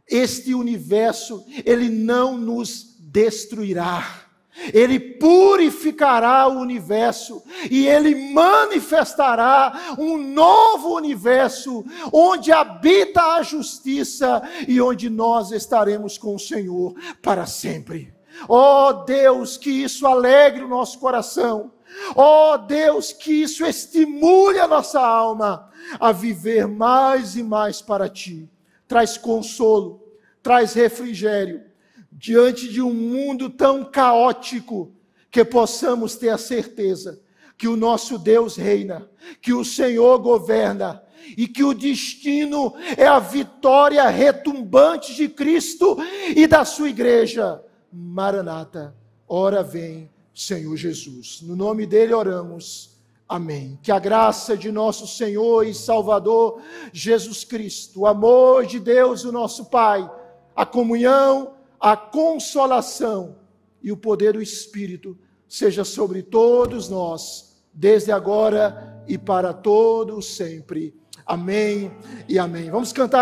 este 0.08 0.54
universo, 0.54 1.46
ele 1.66 1.90
não 1.90 2.38
nos 2.38 2.98
destruirá 3.00 4.31
ele 4.74 5.00
purificará 5.00 6.48
o 6.48 6.60
universo 6.60 7.42
e 7.70 7.88
ele 7.88 8.34
manifestará 8.34 9.96
um 9.98 10.18
novo 10.18 10.96
universo 10.96 11.86
onde 12.12 12.52
habita 12.52 13.36
a 13.36 13.44
justiça 13.44 14.42
e 14.68 14.82
onde 14.82 15.10
nós 15.10 15.52
estaremos 15.52 16.18
com 16.18 16.36
o 16.36 16.40
Senhor 16.40 16.94
para 17.22 17.46
sempre. 17.46 18.14
Oh 18.48 18.92
Deus, 19.06 19.58
que 19.58 19.70
isso 19.70 20.06
alegre 20.06 20.64
o 20.64 20.70
nosso 20.70 21.00
coração. 21.00 21.72
Oh 22.16 22.58
Deus, 22.58 23.12
que 23.12 23.32
isso 23.32 23.66
estimule 23.66 24.60
a 24.60 24.68
nossa 24.68 25.00
alma 25.00 25.70
a 26.00 26.12
viver 26.12 26.68
mais 26.68 27.36
e 27.36 27.44
mais 27.44 27.82
para 27.82 28.10
ti. 28.10 28.50
Traz 28.88 29.18
consolo, 29.18 30.02
traz 30.42 30.74
refrigério 30.74 31.71
diante 32.12 32.68
de 32.68 32.82
um 32.82 32.94
mundo 32.94 33.50
tão 33.50 33.84
caótico, 33.86 34.94
que 35.32 35.46
possamos 35.46 36.16
ter 36.16 36.30
a 36.30 36.38
certeza 36.38 37.22
que 37.58 37.68
o 37.68 37.78
nosso 37.78 38.18
Deus 38.18 38.56
reina, 38.56 39.08
que 39.40 39.54
o 39.54 39.64
Senhor 39.64 40.18
governa 40.18 41.02
e 41.38 41.48
que 41.48 41.64
o 41.64 41.76
destino 41.76 42.74
é 42.98 43.06
a 43.06 43.20
vitória 43.20 44.08
retumbante 44.10 45.14
de 45.14 45.30
Cristo 45.30 45.96
e 46.36 46.48
da 46.48 46.66
sua 46.66 46.90
igreja. 46.90 47.64
Maranata, 47.94 48.96
ora 49.28 49.62
vem, 49.62 50.10
Senhor 50.34 50.76
Jesus. 50.76 51.42
No 51.44 51.56
nome 51.56 51.86
dele 51.86 52.16
oramos. 52.16 52.98
Amém. 53.30 53.80
Que 53.84 53.92
a 53.92 54.00
graça 54.00 54.58
de 54.58 54.72
nosso 54.72 55.08
Senhor 55.08 55.66
e 55.66 55.74
Salvador 55.74 56.62
Jesus 56.92 57.44
Cristo, 57.44 58.02
o 58.02 58.08
amor 58.08 58.66
de 58.66 58.80
Deus, 58.80 59.24
o 59.24 59.32
nosso 59.32 59.66
Pai, 59.66 60.10
a 60.56 60.66
comunhão, 60.66 61.54
a 61.82 61.98
consolação 61.98 63.38
e 63.82 63.92
o 63.92 63.98
poder 63.98 64.34
do 64.34 64.42
Espírito 64.42 65.18
seja 65.48 65.84
sobre 65.84 66.22
todos 66.22 66.88
nós, 66.88 67.60
desde 67.74 68.12
agora 68.12 69.04
e 69.08 69.18
para 69.18 69.52
todo 69.52 70.22
sempre. 70.22 70.94
Amém 71.26 71.92
e 72.30 72.38
amém. 72.38 72.70
Vamos 72.70 72.94
cantar. 72.94 73.20